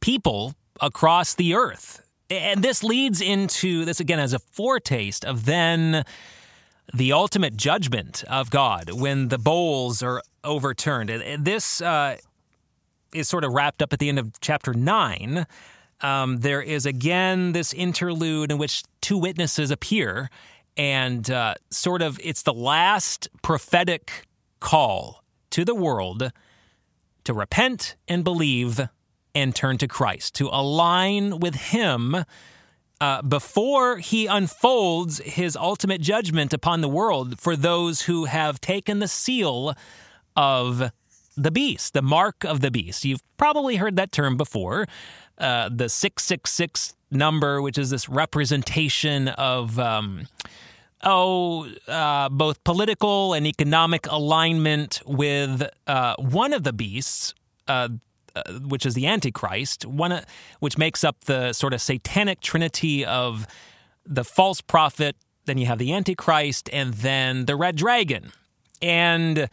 people 0.00 0.54
across 0.80 1.34
the 1.34 1.54
earth. 1.54 2.00
And 2.28 2.62
this 2.62 2.84
leads 2.84 3.20
into 3.20 3.84
this 3.84 4.00
again 4.00 4.20
as 4.20 4.32
a 4.32 4.38
foretaste 4.38 5.24
of 5.24 5.46
then 5.46 6.04
the 6.94 7.12
ultimate 7.12 7.56
judgment 7.56 8.24
of 8.28 8.50
God 8.50 8.90
when 8.92 9.28
the 9.28 9.38
bowls 9.38 10.02
are 10.02 10.22
overturned. 10.44 11.08
This 11.44 11.80
uh, 11.80 12.16
is 13.12 13.28
sort 13.28 13.44
of 13.44 13.52
wrapped 13.52 13.82
up 13.82 13.92
at 13.92 13.98
the 13.98 14.08
end 14.08 14.18
of 14.18 14.40
chapter 14.40 14.74
9. 14.74 15.46
Um, 16.02 16.38
there 16.38 16.62
is 16.62 16.86
again 16.86 17.52
this 17.52 17.72
interlude 17.72 18.50
in 18.50 18.58
which 18.58 18.84
two 19.00 19.18
witnesses 19.18 19.70
appear, 19.70 20.30
and 20.76 21.30
uh, 21.30 21.54
sort 21.70 22.00
of 22.00 22.18
it's 22.22 22.42
the 22.42 22.54
last 22.54 23.28
prophetic 23.42 24.26
call 24.60 25.22
to 25.50 25.64
the 25.64 25.74
world 25.74 26.32
to 27.24 27.34
repent 27.34 27.96
and 28.08 28.24
believe 28.24 28.80
and 29.34 29.54
turn 29.54 29.78
to 29.78 29.88
Christ, 29.88 30.34
to 30.36 30.48
align 30.48 31.38
with 31.38 31.54
Him 31.54 32.24
uh, 33.00 33.22
before 33.22 33.98
He 33.98 34.26
unfolds 34.26 35.18
His 35.20 35.56
ultimate 35.56 36.00
judgment 36.00 36.52
upon 36.52 36.80
the 36.80 36.88
world 36.88 37.38
for 37.38 37.56
those 37.56 38.02
who 38.02 38.24
have 38.24 38.60
taken 38.60 38.98
the 38.98 39.08
seal 39.08 39.74
of 40.36 40.90
the 41.36 41.50
beast, 41.50 41.94
the 41.94 42.02
mark 42.02 42.44
of 42.44 42.60
the 42.60 42.70
beast. 42.70 43.04
You've 43.04 43.22
probably 43.36 43.76
heard 43.76 43.96
that 43.96 44.12
term 44.12 44.36
before. 44.36 44.86
Uh, 45.38 45.70
the 45.72 45.88
666 45.88 46.94
number, 47.10 47.62
which 47.62 47.78
is 47.78 47.90
this 47.90 48.08
representation 48.08 49.28
of. 49.28 49.78
Um, 49.78 50.26
oh, 51.02 51.68
uh, 51.88 52.28
both 52.28 52.62
political 52.64 53.34
and 53.34 53.46
economic 53.46 54.06
alignment 54.08 55.00
with 55.06 55.68
uh, 55.86 56.14
one 56.18 56.52
of 56.52 56.62
the 56.62 56.72
beasts, 56.72 57.34
uh, 57.68 57.88
uh 58.34 58.42
which 58.60 58.86
is 58.86 58.94
the 58.94 59.06
Antichrist, 59.06 59.84
one 59.84 60.22
which 60.60 60.78
makes 60.78 61.04
up 61.04 61.24
the 61.24 61.52
sort 61.52 61.72
of 61.72 61.80
satanic 61.80 62.40
trinity 62.40 63.04
of 63.04 63.46
the 64.04 64.24
false 64.24 64.60
prophet. 64.60 65.16
Then 65.46 65.58
you 65.58 65.66
have 65.66 65.78
the 65.78 65.92
Antichrist, 65.92 66.68
and 66.72 66.94
then 66.94 67.46
the 67.46 67.56
red 67.56 67.76
dragon. 67.76 68.32
And 68.82 69.48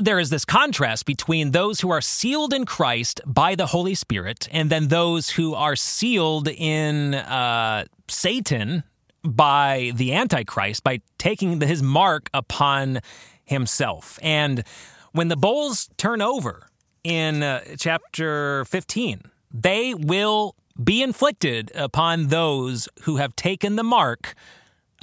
there 0.00 0.18
is 0.18 0.30
this 0.30 0.44
contrast 0.44 1.04
between 1.04 1.50
those 1.50 1.80
who 1.80 1.90
are 1.90 2.00
sealed 2.00 2.54
in 2.54 2.64
Christ 2.64 3.20
by 3.26 3.54
the 3.54 3.66
Holy 3.66 3.94
Spirit 3.94 4.48
and 4.50 4.70
then 4.70 4.88
those 4.88 5.30
who 5.30 5.54
are 5.54 5.76
sealed 5.76 6.48
in 6.48 7.14
uh, 7.14 7.84
Satan 8.08 8.84
by 9.22 9.92
the 9.94 10.14
Antichrist 10.14 10.82
by 10.82 11.00
taking 11.18 11.60
his 11.60 11.82
mark 11.82 12.30
upon 12.32 13.00
himself. 13.44 14.18
And 14.22 14.64
when 15.12 15.28
the 15.28 15.36
bowls 15.36 15.90
turn 15.96 16.22
over 16.22 16.68
in 17.02 17.42
uh, 17.42 17.62
chapter 17.76 18.64
15, 18.66 19.22
they 19.52 19.94
will 19.94 20.54
be 20.82 21.02
inflicted 21.02 21.72
upon 21.74 22.28
those 22.28 22.88
who 23.02 23.16
have 23.16 23.34
taken 23.36 23.76
the 23.76 23.82
mark 23.82 24.34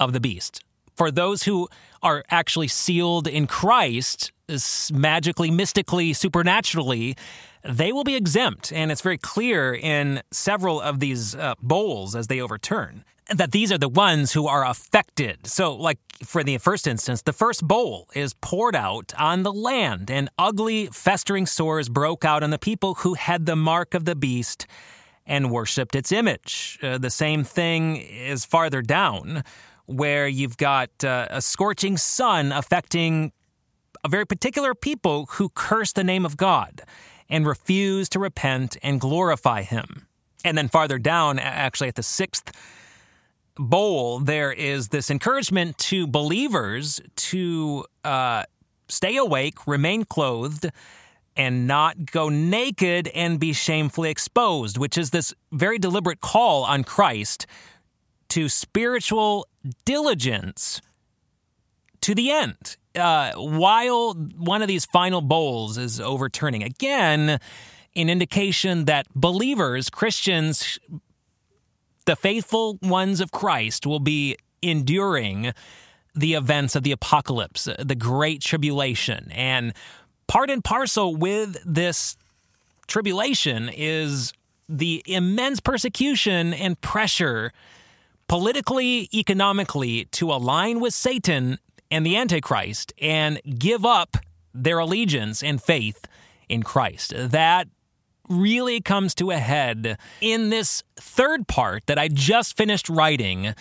of 0.00 0.12
the 0.12 0.20
beast. 0.20 0.64
For 0.96 1.10
those 1.10 1.44
who 1.44 1.68
are 2.02 2.24
actually 2.30 2.68
sealed 2.68 3.28
in 3.28 3.46
Christ, 3.46 4.32
magically, 4.92 5.50
mystically, 5.50 6.12
supernaturally, 6.12 7.16
they 7.62 7.92
will 7.92 8.04
be 8.04 8.16
exempt. 8.16 8.72
And 8.72 8.90
it's 8.90 9.02
very 9.02 9.18
clear 9.18 9.74
in 9.74 10.22
several 10.32 10.80
of 10.80 11.00
these 11.00 11.34
uh, 11.34 11.54
bowls 11.60 12.16
as 12.16 12.26
they 12.28 12.40
overturn 12.40 13.04
that 13.28 13.52
these 13.52 13.70
are 13.70 13.78
the 13.78 13.88
ones 13.88 14.32
who 14.32 14.46
are 14.46 14.64
affected. 14.64 15.46
So, 15.46 15.74
like 15.74 15.98
for 16.24 16.42
the 16.42 16.58
first 16.58 16.86
instance, 16.86 17.22
the 17.22 17.32
first 17.32 17.66
bowl 17.66 18.08
is 18.14 18.34
poured 18.34 18.74
out 18.74 19.12
on 19.18 19.42
the 19.42 19.52
land, 19.52 20.10
and 20.10 20.28
ugly, 20.38 20.86
festering 20.86 21.46
sores 21.46 21.88
broke 21.88 22.24
out 22.24 22.42
on 22.42 22.50
the 22.50 22.58
people 22.58 22.94
who 22.94 23.14
had 23.14 23.46
the 23.46 23.56
mark 23.56 23.94
of 23.94 24.04
the 24.04 24.14
beast 24.14 24.66
and 25.26 25.50
worshipped 25.50 25.94
its 25.94 26.10
image. 26.10 26.78
Uh, 26.82 26.96
the 26.96 27.10
same 27.10 27.44
thing 27.44 27.96
is 27.96 28.44
farther 28.44 28.80
down, 28.80 29.44
where 29.86 30.26
you've 30.26 30.56
got 30.56 30.90
uh, 31.04 31.26
a 31.30 31.42
scorching 31.42 31.96
sun 31.96 32.50
affecting 32.50 33.32
a 34.02 34.08
very 34.08 34.24
particular 34.24 34.74
people 34.74 35.26
who 35.32 35.50
curse 35.50 35.92
the 35.92 36.04
name 36.04 36.24
of 36.24 36.36
God 36.36 36.82
and 37.28 37.46
refuse 37.46 38.08
to 38.10 38.18
repent 38.18 38.76
and 38.82 39.00
glorify 39.00 39.62
Him. 39.62 40.06
And 40.44 40.56
then 40.56 40.68
farther 40.68 40.98
down, 40.98 41.38
actually 41.38 41.88
at 41.88 41.96
the 41.96 42.02
sixth 42.02 42.52
bowl, 43.58 44.20
there 44.20 44.52
is 44.52 44.88
this 44.88 45.10
encouragement 45.10 45.76
to 45.78 46.06
believers 46.06 47.00
to 47.16 47.84
uh, 48.04 48.44
stay 48.88 49.16
awake, 49.16 49.66
remain 49.66 50.04
clothed, 50.04 50.70
and 51.36 51.66
not 51.66 52.10
go 52.10 52.28
naked 52.28 53.08
and 53.14 53.38
be 53.38 53.52
shamefully 53.52 54.10
exposed, 54.10 54.76
which 54.76 54.98
is 54.98 55.10
this 55.10 55.32
very 55.52 55.78
deliberate 55.78 56.20
call 56.20 56.64
on 56.64 56.82
Christ 56.82 57.46
to 58.30 58.48
spiritual 58.48 59.46
diligence 59.84 60.80
to 62.00 62.14
the 62.14 62.30
end. 62.30 62.76
Uh, 62.94 63.32
while 63.34 64.14
one 64.14 64.62
of 64.62 64.68
these 64.68 64.84
final 64.84 65.20
bowls 65.20 65.78
is 65.78 66.00
overturning, 66.00 66.64
again, 66.64 67.38
an 67.94 68.10
indication 68.10 68.86
that 68.86 69.06
believers, 69.14 69.88
Christians, 69.90 70.78
the 72.08 72.16
faithful 72.16 72.78
ones 72.80 73.20
of 73.20 73.30
Christ, 73.30 73.86
will 73.86 74.00
be 74.00 74.34
enduring 74.62 75.52
the 76.14 76.32
events 76.32 76.74
of 76.74 76.82
the 76.82 76.90
apocalypse, 76.90 77.68
the 77.78 77.94
great 77.94 78.40
tribulation. 78.40 79.30
And 79.30 79.74
part 80.26 80.48
and 80.48 80.64
parcel 80.64 81.14
with 81.14 81.58
this 81.66 82.16
tribulation 82.86 83.68
is 83.68 84.32
the 84.70 85.02
immense 85.06 85.60
persecution 85.60 86.54
and 86.54 86.80
pressure 86.80 87.52
politically, 88.26 89.10
economically, 89.12 90.06
to 90.06 90.32
align 90.32 90.80
with 90.80 90.94
Satan 90.94 91.58
and 91.90 92.06
the 92.06 92.16
Antichrist 92.16 92.90
and 93.02 93.38
give 93.58 93.84
up 93.84 94.16
their 94.54 94.78
allegiance 94.78 95.42
and 95.42 95.62
faith 95.62 96.06
in 96.48 96.62
Christ. 96.62 97.12
That 97.14 97.68
really 98.28 98.80
comes 98.80 99.14
to 99.16 99.30
a 99.30 99.38
head 99.38 99.98
in 100.20 100.50
this 100.50 100.82
third 100.96 101.48
part 101.48 101.86
that 101.86 101.98
I 101.98 102.08
just 102.08 102.56
finished 102.56 102.88
writing. 102.88 103.54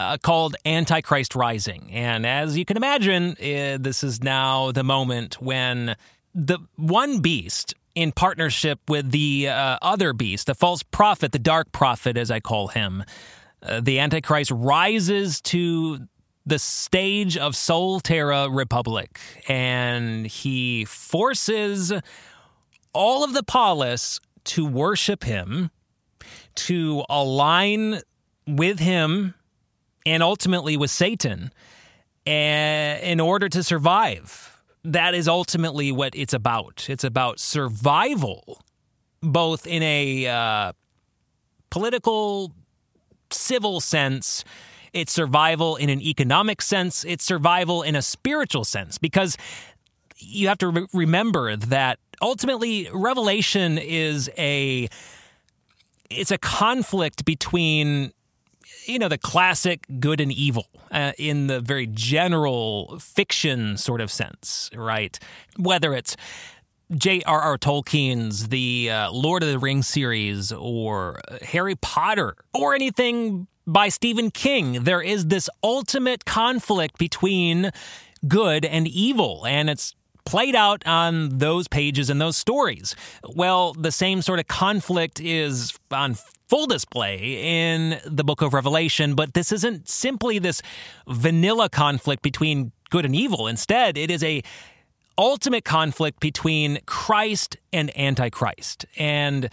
Uh, 0.00 0.18
called 0.18 0.56
Antichrist 0.66 1.36
Rising. 1.36 1.88
And 1.92 2.26
as 2.26 2.58
you 2.58 2.64
can 2.64 2.76
imagine, 2.76 3.36
uh, 3.40 3.78
this 3.80 4.02
is 4.02 4.24
now 4.24 4.72
the 4.72 4.82
moment 4.82 5.40
when 5.40 5.94
the 6.34 6.58
one 6.74 7.20
beast, 7.20 7.74
in 7.94 8.10
partnership 8.10 8.80
with 8.88 9.12
the 9.12 9.48
uh, 9.48 9.78
other 9.80 10.12
beast, 10.12 10.48
the 10.48 10.54
false 10.54 10.82
prophet, 10.82 11.30
the 11.30 11.38
dark 11.38 11.70
prophet, 11.70 12.16
as 12.16 12.28
I 12.30 12.40
call 12.40 12.68
him, 12.68 13.04
uh, 13.62 13.80
the 13.80 14.00
Antichrist 14.00 14.50
rises 14.50 15.40
to 15.42 16.00
the 16.44 16.58
stage 16.58 17.36
of 17.36 17.54
Solterra 17.54 18.54
Republic, 18.54 19.18
and 19.48 20.26
he 20.26 20.84
forces 20.84 21.92
all 22.94 23.24
of 23.24 23.34
the 23.34 23.42
polis 23.42 24.20
to 24.44 24.66
worship 24.66 25.24
him, 25.24 25.70
to 26.54 27.04
align 27.08 28.00
with 28.46 28.78
him, 28.78 29.34
and 30.06 30.22
ultimately 30.22 30.76
with 30.76 30.90
Satan, 30.90 31.52
in 32.26 33.20
order 33.20 33.48
to 33.48 33.62
survive. 33.62 34.62
That 34.84 35.14
is 35.14 35.28
ultimately 35.28 35.92
what 35.92 36.14
it's 36.14 36.34
about. 36.34 36.86
It's 36.88 37.04
about 37.04 37.40
survival, 37.40 38.62
both 39.22 39.66
in 39.66 39.82
a 39.82 40.26
uh, 40.26 40.72
political, 41.70 42.52
civil 43.30 43.80
sense 43.80 44.44
it's 44.94 45.12
survival 45.12 45.74
in 45.76 45.90
an 45.90 46.00
economic 46.00 46.62
sense, 46.62 47.04
it's 47.04 47.24
survival 47.24 47.82
in 47.82 47.96
a 47.96 48.00
spiritual 48.00 48.64
sense, 48.64 48.96
because 48.96 49.36
you 50.18 50.46
have 50.48 50.58
to 50.58 50.68
re- 50.68 50.86
remember 50.94 51.56
that 51.56 51.98
ultimately 52.20 52.88
revelation 52.92 53.78
is 53.78 54.30
a 54.38 54.88
it's 56.10 56.30
a 56.30 56.38
conflict 56.38 57.24
between 57.24 58.12
you 58.86 58.98
know 58.98 59.08
the 59.08 59.18
classic 59.18 59.86
good 60.00 60.20
and 60.20 60.32
evil 60.32 60.66
uh, 60.90 61.12
in 61.18 61.46
the 61.46 61.60
very 61.60 61.86
general 61.86 62.98
fiction 62.98 63.76
sort 63.76 64.00
of 64.00 64.10
sense 64.10 64.70
right 64.74 65.18
whether 65.56 65.94
it's 65.94 66.16
J.R.R. 66.94 67.56
Tolkien's 67.56 68.48
The 68.48 68.90
uh, 68.90 69.10
Lord 69.10 69.42
of 69.42 69.48
the 69.48 69.58
Rings 69.58 69.88
series 69.88 70.52
or 70.52 71.20
Harry 71.40 71.76
Potter 71.76 72.36
or 72.52 72.74
anything 72.74 73.46
by 73.66 73.88
Stephen 73.88 74.30
King. 74.30 74.84
There 74.84 75.00
is 75.00 75.26
this 75.26 75.48
ultimate 75.62 76.26
conflict 76.26 76.98
between 76.98 77.70
good 78.28 78.64
and 78.64 78.86
evil, 78.86 79.44
and 79.46 79.70
it's 79.70 79.94
played 80.24 80.54
out 80.54 80.86
on 80.86 81.38
those 81.38 81.68
pages 81.68 82.10
and 82.10 82.20
those 82.20 82.36
stories. 82.36 82.96
Well, 83.34 83.74
the 83.74 83.92
same 83.92 84.22
sort 84.22 84.40
of 84.40 84.46
conflict 84.46 85.20
is 85.20 85.78
on 85.90 86.16
full 86.48 86.66
display 86.66 87.72
in 87.72 88.00
the 88.04 88.24
book 88.24 88.42
of 88.42 88.54
Revelation, 88.54 89.14
but 89.14 89.34
this 89.34 89.52
isn't 89.52 89.88
simply 89.88 90.38
this 90.38 90.62
vanilla 91.08 91.68
conflict 91.68 92.22
between 92.22 92.72
good 92.90 93.04
and 93.04 93.14
evil. 93.14 93.46
Instead, 93.46 93.98
it 93.98 94.10
is 94.10 94.22
a 94.22 94.42
ultimate 95.16 95.64
conflict 95.64 96.20
between 96.20 96.78
Christ 96.86 97.56
and 97.72 97.96
Antichrist. 97.98 98.84
And 98.96 99.48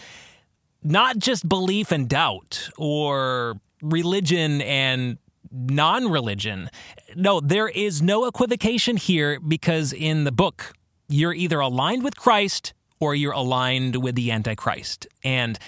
not 0.84 1.18
just 1.18 1.48
belief 1.48 1.92
and 1.92 2.10
doubt 2.10 2.70
or 2.78 3.56
religion 3.82 4.62
and 4.62 5.18
non 5.52 6.10
religion. 6.10 6.70
No, 7.16 7.40
there 7.40 7.68
is 7.68 8.02
no 8.02 8.26
equivocation 8.26 8.98
here 8.98 9.40
because 9.40 9.94
in 9.94 10.24
the 10.24 10.32
book, 10.32 10.74
you're 11.08 11.34
either 11.34 11.60
aligned 11.60 12.04
with 12.04 12.16
Christ 12.16 12.74
or 13.00 13.16
you're 13.16 13.34
aligned 13.34 14.02
with 14.02 14.16
the 14.16 14.32
Antichrist. 14.32 15.08
And 15.24 15.60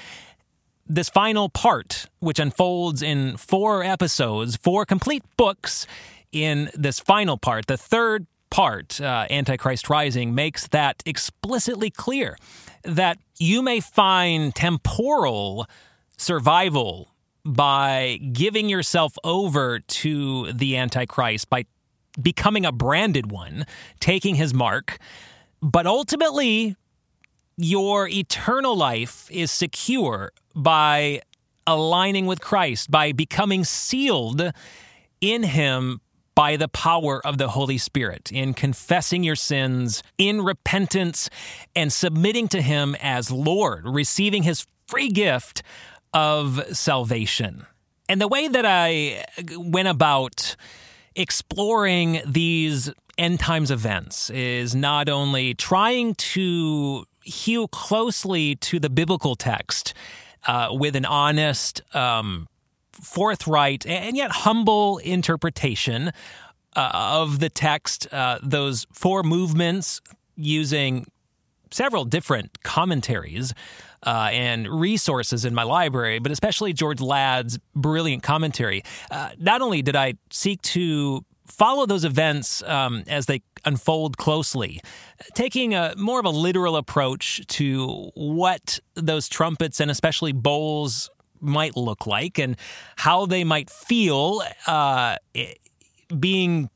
this 0.88 1.10
final 1.10 1.50
part, 1.50 2.08
which 2.20 2.40
unfolds 2.40 3.02
in 3.02 3.38
four 3.38 3.84
episodes, 3.84 4.56
four 4.56 4.86
complete 4.86 5.24
books, 5.38 5.88
in 6.32 6.70
this 6.74 7.00
final 7.00 7.38
part, 7.38 7.68
the 7.68 7.78
third 7.78 8.26
part, 8.50 9.00
uh, 9.00 9.28
Antichrist 9.30 9.90
Rising, 9.90 10.36
makes 10.36 10.68
that 10.68 11.02
explicitly 11.06 11.90
clear 11.90 12.38
that 12.84 13.18
you 13.40 13.62
may 13.62 13.80
find 13.80 14.54
temporal 14.54 15.66
survival 16.18 17.13
by 17.46 18.20
giving 18.32 18.70
yourself 18.70 19.18
over 19.24 19.80
to 19.80 20.52
the 20.54 20.78
Antichrist, 20.78 21.50
by 21.50 21.66
becoming 22.22 22.66
a 22.66 22.72
branded 22.72 23.32
one, 23.32 23.66
taking 24.00 24.36
his 24.36 24.54
mark. 24.54 24.98
But 25.62 25.86
ultimately, 25.88 26.76
your 27.58 28.08
eternal 28.08 28.76
life 28.76 29.30
is 29.32 29.52
secure 29.52 30.32
by 30.56 31.22
aligning 31.66 32.26
with 32.26 32.42
Christ, 32.42 32.92
by 32.92 33.12
becoming 33.12 33.64
sealed 33.64 34.52
in 35.22 35.44
Him 35.44 36.02
by 36.36 36.58
the 36.58 36.68
power 36.68 37.26
of 37.26 37.38
the 37.38 37.50
Holy 37.50 37.78
Spirit, 37.78 38.32
in 38.32 38.54
confessing 38.54 39.24
your 39.24 39.36
sins, 39.36 40.02
in 40.18 40.42
repentance, 40.42 41.30
and 41.76 41.94
submitting 41.94 42.48
to 42.50 42.62
Him 42.62 42.96
as 43.02 43.32
Lord, 43.32 43.88
receiving 43.88 44.44
His 44.44 44.66
free 44.88 45.10
gift 45.10 45.62
of 46.14 46.64
salvation. 46.76 47.66
And 48.10 48.22
the 48.22 48.28
way 48.28 48.48
that 48.48 48.66
I 48.66 49.26
went 49.58 49.88
about 49.88 50.56
exploring 51.16 52.22
these 52.26 52.92
end 53.18 53.40
times 53.40 53.72
events 53.72 54.30
is 54.30 54.76
not 54.76 55.10
only 55.10 55.54
trying 55.54 56.16
to 56.16 57.06
hew 57.24 57.68
closely 57.70 58.56
to 58.56 58.80
the 58.80 58.90
biblical 58.90 59.36
text 59.36 59.94
uh, 60.46 60.70
with 60.72 60.96
an 60.96 61.06
honest, 61.06 61.82
um, 61.96 62.48
forthright, 62.92 63.86
and 63.86 64.18
yet 64.18 64.32
humble 64.32 64.98
interpretation 65.00 66.12
uh, 66.76 66.92
of 66.94 67.40
the 67.40 67.50
text, 67.50 68.12
uh, 68.12 68.40
those 68.42 68.86
four 68.92 69.24
movements 69.24 70.02
using 70.36 71.06
several 71.72 72.06
different 72.06 72.64
commentaries 72.64 73.54
uh, 74.04 74.30
and 74.32 74.68
resources 74.68 75.46
in 75.46 75.54
my 75.54 75.64
library, 75.64 76.20
but 76.20 76.32
especially 76.32 76.74
George 76.74 77.02
Ladd's 77.02 77.60
brilliant 77.76 78.24
commentary. 78.24 78.84
Uh, 79.10 79.32
not 79.38 79.62
only 79.62 79.82
did 79.82 79.96
I 79.96 80.16
seek 80.30 80.62
to 80.64 81.26
follow 81.46 81.86
those 81.86 82.06
events 82.06 82.64
um, 82.64 83.04
as 83.08 83.26
they 83.26 83.42
unfold 83.66 84.18
closely, 84.18 84.82
taking 85.34 85.74
a 85.74 85.94
more 85.98 86.20
of 86.20 86.26
a 86.26 86.30
literal 86.30 86.76
approach 86.76 87.46
to 87.48 88.12
what 88.16 88.80
those 88.96 89.28
trumpets 89.28 89.80
and 89.80 89.90
especially 89.90 90.32
bowls 90.32 91.10
might 91.40 91.76
look 91.76 92.08
like 92.08 92.40
and 92.40 92.56
how 92.98 93.26
they 93.26 93.44
might 93.44 93.70
feel 93.70 94.42
uh, 94.66 95.18
being 96.20 96.70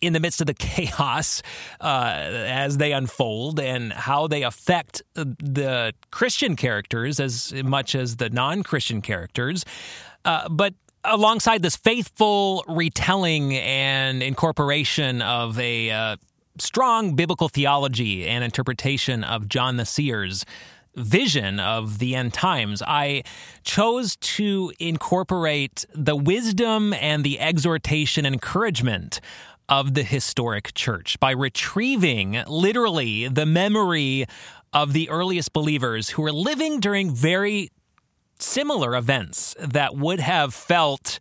in 0.00 0.12
the 0.12 0.20
midst 0.20 0.40
of 0.40 0.46
the 0.46 0.54
chaos 0.58 1.42
uh, 1.80 2.12
as 2.14 2.78
they 2.78 2.92
unfold 2.92 3.60
and 3.60 3.92
how 3.92 4.26
they 4.26 4.42
affect 4.42 5.02
the 5.14 5.92
Christian 6.10 6.56
characters 6.56 7.20
as 7.20 7.52
much 7.52 7.94
as 7.94 8.16
the 8.16 8.30
non 8.30 8.62
Christian 8.62 9.02
characters. 9.02 9.64
Uh, 10.24 10.48
but 10.48 10.74
alongside 11.04 11.62
this 11.62 11.76
faithful 11.76 12.64
retelling 12.68 13.54
and 13.56 14.22
incorporation 14.22 15.22
of 15.22 15.58
a 15.58 15.90
uh, 15.90 16.16
strong 16.58 17.14
biblical 17.14 17.48
theology 17.48 18.26
and 18.26 18.44
interpretation 18.44 19.24
of 19.24 19.48
John 19.48 19.76
the 19.76 19.86
Seer's 19.86 20.44
vision 20.98 21.60
of 21.60 21.98
the 21.98 22.14
end 22.14 22.34
times, 22.34 22.82
I 22.82 23.22
chose 23.62 24.16
to 24.16 24.72
incorporate 24.78 25.84
the 25.94 26.16
wisdom 26.16 26.92
and 26.94 27.24
the 27.24 27.38
exhortation 27.40 28.26
and 28.26 28.34
encouragement 28.34 29.20
of 29.68 29.94
the 29.94 30.02
historic 30.02 30.74
church 30.74 31.18
by 31.20 31.30
retrieving 31.30 32.42
literally 32.46 33.28
the 33.28 33.46
memory 33.46 34.26
of 34.72 34.92
the 34.92 35.08
earliest 35.08 35.52
believers 35.52 36.10
who 36.10 36.22
were 36.22 36.32
living 36.32 36.80
during 36.80 37.14
very 37.14 37.70
similar 38.38 38.94
events 38.94 39.54
that 39.58 39.96
would 39.96 40.20
have 40.20 40.54
felt 40.54 41.18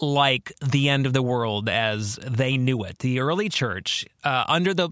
like 0.00 0.52
the 0.64 0.88
end 0.88 1.06
of 1.06 1.12
the 1.12 1.22
world 1.22 1.68
as 1.68 2.16
they 2.16 2.56
knew 2.56 2.84
it. 2.84 2.98
The 3.00 3.20
early 3.20 3.48
church, 3.48 4.06
uh, 4.24 4.44
under 4.48 4.74
the 4.74 4.90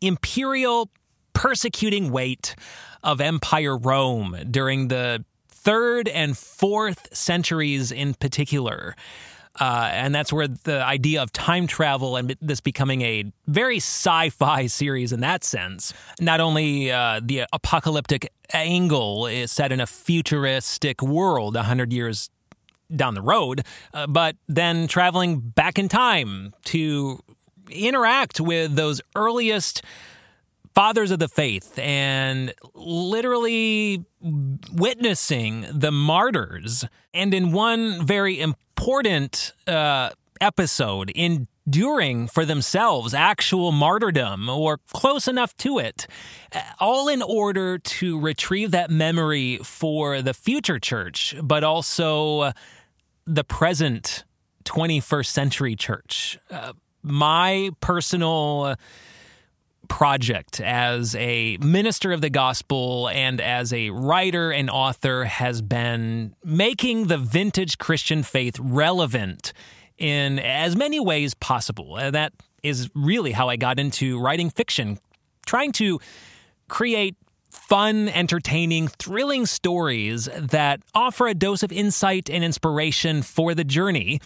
imperial 0.00 0.90
persecuting 1.32 2.10
weight 2.10 2.54
of 3.02 3.20
Empire 3.20 3.76
Rome 3.76 4.36
during 4.50 4.88
the 4.88 5.24
third 5.48 6.08
and 6.08 6.36
fourth 6.36 7.14
centuries 7.16 7.90
in 7.90 8.14
particular. 8.14 8.94
Uh, 9.60 9.88
and 9.92 10.14
that's 10.14 10.32
where 10.32 10.48
the 10.48 10.82
idea 10.84 11.22
of 11.22 11.30
time 11.32 11.66
travel 11.66 12.16
and 12.16 12.36
this 12.40 12.60
becoming 12.60 13.02
a 13.02 13.24
very 13.46 13.76
sci 13.76 14.30
fi 14.30 14.66
series 14.66 15.12
in 15.12 15.20
that 15.20 15.44
sense. 15.44 15.94
Not 16.20 16.40
only 16.40 16.90
uh, 16.90 17.20
the 17.22 17.44
apocalyptic 17.52 18.32
angle 18.52 19.26
is 19.26 19.52
set 19.52 19.70
in 19.70 19.80
a 19.80 19.86
futuristic 19.86 21.02
world 21.02 21.54
100 21.54 21.92
years 21.92 22.30
down 22.94 23.14
the 23.14 23.22
road, 23.22 23.64
uh, 23.92 24.06
but 24.06 24.36
then 24.48 24.88
traveling 24.88 25.40
back 25.40 25.78
in 25.78 25.88
time 25.88 26.52
to 26.64 27.20
interact 27.70 28.40
with 28.40 28.76
those 28.76 29.00
earliest 29.16 29.82
fathers 30.74 31.10
of 31.10 31.18
the 31.20 31.28
faith 31.28 31.78
and 31.78 32.52
literally 32.74 34.04
witnessing 34.72 35.66
the 35.72 35.92
martyrs. 35.92 36.84
And 37.12 37.32
in 37.32 37.52
one 37.52 38.04
very 38.04 38.40
important 38.40 39.52
uh, 39.66 40.10
episode, 40.40 41.12
enduring 41.14 42.26
for 42.26 42.44
themselves 42.44 43.14
actual 43.14 43.70
martyrdom 43.70 44.48
or 44.48 44.78
close 44.92 45.28
enough 45.28 45.56
to 45.58 45.78
it, 45.78 46.08
all 46.80 47.08
in 47.08 47.22
order 47.22 47.78
to 47.78 48.18
retrieve 48.18 48.72
that 48.72 48.90
memory 48.90 49.58
for 49.58 50.22
the 50.22 50.34
future 50.34 50.80
church, 50.80 51.36
but 51.42 51.62
also 51.62 52.52
the 53.26 53.44
present 53.44 54.24
21st 54.64 55.26
century 55.26 55.76
church. 55.76 56.38
Uh, 56.50 56.72
my 57.02 57.70
personal 57.80 58.76
project 59.88 60.60
as 60.60 61.14
a 61.16 61.56
minister 61.58 62.12
of 62.12 62.20
the 62.20 62.30
gospel 62.30 63.08
and 63.08 63.40
as 63.40 63.72
a 63.72 63.90
writer 63.90 64.50
and 64.50 64.70
author 64.70 65.24
has 65.24 65.62
been 65.62 66.34
making 66.44 67.06
the 67.06 67.18
vintage 67.18 67.78
Christian 67.78 68.22
faith 68.22 68.58
relevant 68.60 69.52
in 69.98 70.38
as 70.38 70.76
many 70.76 71.00
ways 71.00 71.34
possible. 71.34 71.96
And 71.96 72.14
that 72.14 72.32
is 72.62 72.90
really 72.94 73.32
how 73.32 73.48
I 73.48 73.56
got 73.56 73.78
into 73.78 74.18
writing 74.18 74.50
fiction, 74.50 74.98
trying 75.46 75.72
to 75.72 76.00
create 76.68 77.16
fun, 77.50 78.08
entertaining, 78.08 78.88
thrilling 78.88 79.46
stories 79.46 80.28
that 80.36 80.80
offer 80.94 81.28
a 81.28 81.34
dose 81.34 81.62
of 81.62 81.70
insight 81.70 82.28
and 82.28 82.44
inspiration 82.44 83.22
for 83.22 83.54
the 83.54 83.64
journey 83.64 84.20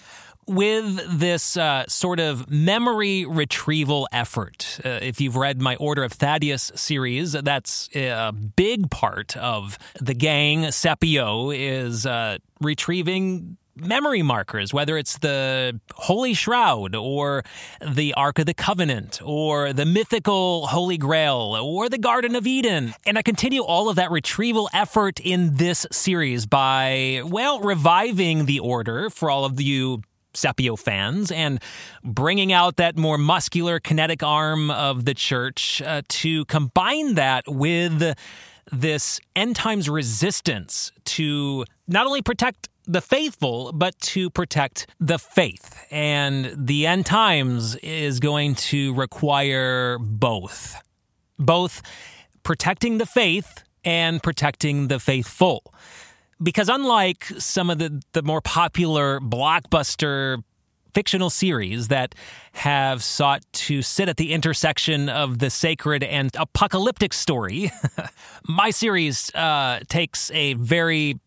with 0.49 1.19
this 1.19 1.57
uh, 1.57 1.85
sort 1.87 2.21
of 2.21 2.51
memory 2.51 3.27
retrieval 3.27 4.09
effort. 4.11 4.81
Uh, 4.85 4.99
if 5.03 5.21
you've 5.21 5.37
read 5.37 5.61
my 5.61 5.77
Order 5.77 6.05
of 6.05 6.13
Thaddeus 6.13 6.73
series, 6.75 7.33
that's 7.33 7.89
a 7.95 8.33
big 8.33 8.91
part 8.91 9.37
of 9.37 9.79
the 10.01 10.15
gang. 10.15 10.63
Sepio 10.63 11.55
is 11.57 12.07
uh, 12.07 12.39
retrieving 12.61 13.59
memory 13.81 14.23
markers, 14.23 14.75
whether 14.75 14.97
it's 14.97 15.19
the 15.19 15.81
Holy 15.95 16.35
Shroud 16.35 16.95
or 16.95 17.45
the 17.81 18.15
Ark 18.15 18.39
of 18.39 18.47
the 18.47 18.55
Covenant 18.55 19.21
or 19.25 19.73
the 19.73 19.87
mythical 19.87 20.67
Holy 20.67 20.99
Grail 20.99 21.57
or 21.61 21.89
the 21.89 21.99
Garden 21.99 22.35
of 22.35 22.47
Eden. 22.47 22.95
And 23.07 23.19
I 23.19 23.23
continue 23.23 23.63
all 23.63 23.89
of 23.89 23.97
that 23.97 24.11
retrieval 24.11 24.69
effort 24.73 25.21
in 25.21 25.55
this 25.55 25.87
series 25.91 26.47
by, 26.47 27.23
well, 27.25 27.61
reviving 27.61 28.47
the 28.47 28.59
order 28.61 29.11
for 29.11 29.31
all 29.31 29.45
of 29.45 29.61
you 29.61 30.03
Sepio 30.39 30.79
fans 30.79 31.31
and 31.31 31.61
bringing 32.05 32.53
out 32.53 32.77
that 32.77 32.97
more 32.97 33.19
muscular 33.19 33.81
kinetic 33.81 34.23
arm 34.23 34.71
of 34.71 35.05
the 35.05 35.15
church 35.15 35.83
uh, 35.83 36.03
to 36.09 36.45
combine 36.47 37.15
that 37.15 37.45
with 37.47 38.15
this 38.71 39.21
end 39.35 39.57
times 39.57 39.89
resistance 39.89 40.93
to 41.05 41.65
not 41.87 42.07
only 42.07 42.23
protect 42.23 42.69
the 42.89 43.01
faithful, 43.03 43.71
but 43.73 43.99
to 44.01 44.31
protect 44.31 44.87
the 44.99 45.19
faith. 45.19 45.79
And 45.91 46.55
the 46.57 46.87
end 46.87 47.05
times 47.07 47.77
is 47.77 48.19
going 48.19 48.55
to 48.57 48.95
require 48.95 49.99
both, 49.99 50.81
both 51.39 51.83
protecting 52.43 52.97
the 52.97 53.07
faith 53.07 53.63
and 53.85 54.23
protecting 54.23 54.89
the 54.89 54.99
faithful 54.99 55.63
because 56.43 56.69
unlike 56.69 57.25
some 57.39 57.71
of 57.71 57.79
the, 57.79 58.03
the 58.13 58.23
more 58.23 58.41
popular 58.41 59.21
blockbuster 59.21 60.43
fictional 60.95 61.31
series 61.31 61.89
that 61.89 62.15
have 62.53 63.03
sought 63.03 63.43
to 63.53 63.83
sit 63.83 64.09
at 64.09 64.17
the 64.17 64.33
intersection 64.33 65.09
of 65.09 65.39
the 65.39 65.51
sacred 65.51 66.03
and 66.03 66.35
apocalyptic 66.37 67.13
story, 67.13 67.71
my 68.49 68.71
series 68.71 69.33
uh, 69.35 69.81
takes 69.89 70.31
a 70.33 70.55
very 70.55 71.19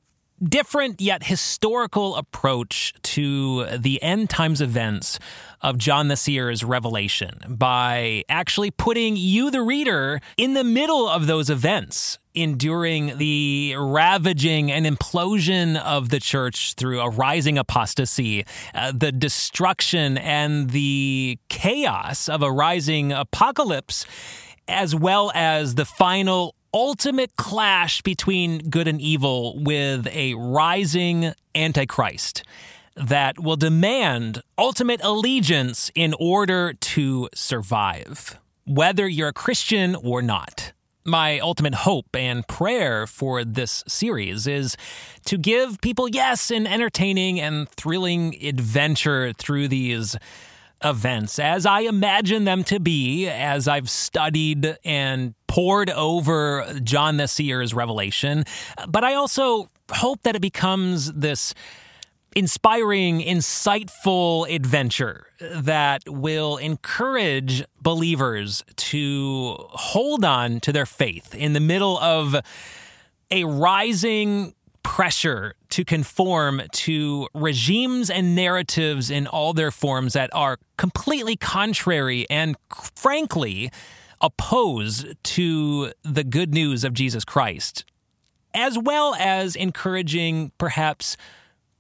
different 0.44 1.00
yet 1.02 1.24
historical 1.24 2.16
approach 2.16 2.94
to 3.04 3.66
the 3.78 4.02
end 4.02 4.30
times 4.30 4.62
events 4.62 5.20
of 5.62 5.78
John 5.78 6.08
the 6.08 6.16
Seer's 6.16 6.64
revelation 6.64 7.40
by 7.48 8.24
actually 8.28 8.72
putting 8.72 9.16
you, 9.16 9.52
the 9.52 9.62
reader, 9.62 10.20
in 10.38 10.54
the 10.54 10.64
middle 10.64 11.08
of 11.08 11.28
those 11.28 11.50
events 11.50 12.18
enduring 12.34 13.18
the 13.18 13.76
ravaging 13.78 14.72
and 14.72 14.86
implosion 14.86 15.78
of 15.82 16.10
the 16.10 16.20
church 16.20 16.74
through 16.76 17.02
a 17.02 17.10
rising 17.10 17.58
apostasy, 17.58 18.46
uh, 18.74 18.92
the 18.96 19.12
destruction 19.12 20.18
and 20.18 20.70
the 20.70 21.38
chaos 21.50 22.30
of 22.30 22.42
a 22.42 22.52
rising 22.52 23.12
apocalypse, 23.12 24.06
as 24.68 24.96
well 24.96 25.32
as 25.36 25.76
the 25.76 25.86
final 25.86 26.56
ultimate 26.74 27.36
clash 27.36 28.02
between 28.02 28.70
good 28.70 28.88
and 28.88 29.02
evil 29.02 29.62
with 29.62 30.08
a 30.08 30.34
rising 30.36 31.34
antichrist 31.54 32.44
that 32.96 33.40
will 33.40 33.56
demand 33.56 34.42
ultimate 34.58 35.02
allegiance 35.04 35.92
in 35.96 36.14
order 36.20 36.74
to 36.74 37.30
survive, 37.34 38.38
whether 38.66 39.08
you're 39.08 39.30
a 39.30 39.34
Christian 39.34 39.96
or 39.96 40.22
not. 40.22 40.74
My 41.04 41.40
ultimate 41.40 41.74
hope 41.74 42.16
and 42.16 42.48
prayer 42.48 43.08
for 43.08 43.44
this 43.44 43.84
series 43.88 44.46
is 44.46 44.78
to 45.26 45.38
give 45.38 45.82
people, 45.82 46.08
yes, 46.08 46.52
an 46.52 46.68
entertaining 46.68 47.40
and 47.40 47.68
thrilling 47.70 48.36
adventure 48.46 49.34
through 49.34 49.68
these 49.70 50.16
events 50.84 51.40
as 51.40 51.66
I 51.66 51.82
imagine 51.82 52.44
them 52.44 52.64
to 52.66 52.80
be, 52.80 53.28
as 53.28 53.68
I've 53.68 53.90
studied 53.90 54.78
and 54.84 55.34
pored 55.48 55.90
over 55.90 56.66
John 56.84 57.18
the 57.18 57.28
Seer's 57.28 57.74
revelation. 57.74 58.46
But 58.88 59.04
I 59.04 59.14
also 59.14 59.70
hope 59.92 60.24
that 60.24 60.36
it 60.36 60.42
becomes 60.42 61.12
this 61.14 61.54
inspiring, 62.36 63.20
insightful 63.20 64.50
adventure 64.54 65.28
that 65.42 66.04
will 66.08 66.58
encourage 66.58 67.64
believers 67.82 68.64
to 68.78 69.56
hold 69.70 70.24
on 70.24 70.60
to 70.62 70.72
their 70.72 70.86
faith 70.86 71.36
in 71.36 71.54
the 71.54 71.60
middle 71.60 71.98
of 71.98 72.36
a 73.30 73.44
rising 73.44 74.54
pressure 74.84 75.56
to 75.70 75.86
conform 75.86 76.62
to 76.72 77.28
regimes 77.34 78.10
and 78.10 78.36
narratives 78.36 79.10
in 79.10 79.28
all 79.28 79.54
their 79.54 79.72
forms 79.72 80.14
that 80.14 80.30
are 80.34 80.58
completely 80.78 81.36
contrary 81.36 82.26
and 82.30 82.56
frankly 82.96 83.72
opposed 84.22 85.08
to 85.24 85.92
the 86.04 86.24
good 86.24 86.54
news 86.54 86.84
of 86.84 86.94
Jesus 86.94 87.26
Christ, 87.26 87.86
as 88.54 88.78
well 88.78 89.16
as 89.16 89.56
encouraging 89.56 90.52
perhaps 90.58 91.18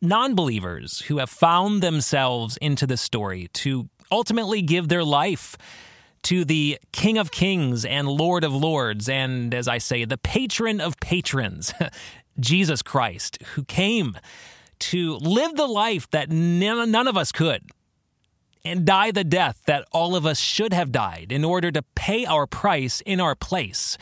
non 0.01 0.33
believers 0.33 1.01
who 1.01 1.17
have 1.17 1.29
found 1.29 1.81
themselves 1.81 2.57
into 2.57 2.87
the 2.87 2.97
story 2.97 3.49
to 3.53 3.89
ultimately 4.11 4.61
give 4.61 4.89
their 4.89 5.03
life 5.03 5.55
to 6.23 6.45
the 6.45 6.79
King 6.91 7.17
of 7.17 7.31
Kings 7.31 7.83
and 7.85 8.07
Lord 8.07 8.43
of 8.43 8.53
Lords, 8.53 9.09
and 9.09 9.53
as 9.53 9.67
I 9.67 9.79
say, 9.79 10.05
the 10.05 10.17
patron 10.17 10.79
of 10.79 10.99
patrons, 10.99 11.73
Jesus 12.41 12.81
Christ, 12.81 13.41
who 13.53 13.63
came 13.63 14.17
to 14.79 15.15
live 15.17 15.55
the 15.55 15.67
life 15.67 16.09
that 16.11 16.29
none 16.29 17.07
of 17.07 17.15
us 17.15 17.31
could 17.31 17.69
and 18.65 18.85
die 18.85 19.11
the 19.11 19.23
death 19.23 19.61
that 19.65 19.87
all 19.91 20.15
of 20.15 20.25
us 20.25 20.39
should 20.39 20.73
have 20.73 20.91
died 20.91 21.31
in 21.31 21.43
order 21.43 21.71
to 21.71 21.81
pay 21.95 22.25
our 22.25 22.45
price 22.45 23.01
in 23.01 23.19
our 23.19 23.35
place 23.35 23.97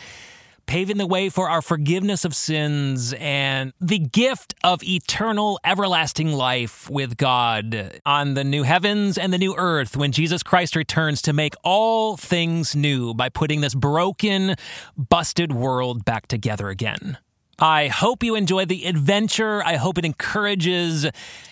paving 0.70 0.98
the 0.98 1.08
way 1.08 1.30
for 1.30 1.50
our 1.50 1.64
forgiveness 1.64 2.24
of 2.24 2.36
sins 2.36 3.12
and 3.14 3.74
the 3.82 3.98
gift 3.98 4.54
of 4.64 4.84
eternal, 4.84 5.60
everlasting 5.66 6.32
life 6.32 6.88
with 6.92 7.18
God 7.18 8.00
on 8.06 8.36
the 8.36 8.44
new 8.44 8.62
heavens 8.62 9.18
and 9.18 9.34
the 9.34 9.40
new 9.40 9.56
earth 9.58 9.98
when 9.98 10.12
Jesus 10.12 10.44
Christ 10.44 10.76
returns 10.76 11.24
to 11.24 11.34
make 11.34 11.56
all 11.64 12.18
things 12.18 12.76
new 12.76 13.16
by 13.16 13.30
putting 13.30 13.62
this 13.62 13.74
broken, 13.74 14.54
busted 14.96 15.52
world 15.52 16.06
back 16.06 16.28
together 16.28 16.70
again. 16.70 17.18
I 17.62 17.89
hope 17.89 18.24
you 18.24 18.36
enjoy 18.36 18.64
the 18.64 18.86
adventure. 18.86 19.62
I 19.66 19.76
hope 19.76 19.97
it 19.97 20.05
encourages 20.05 21.05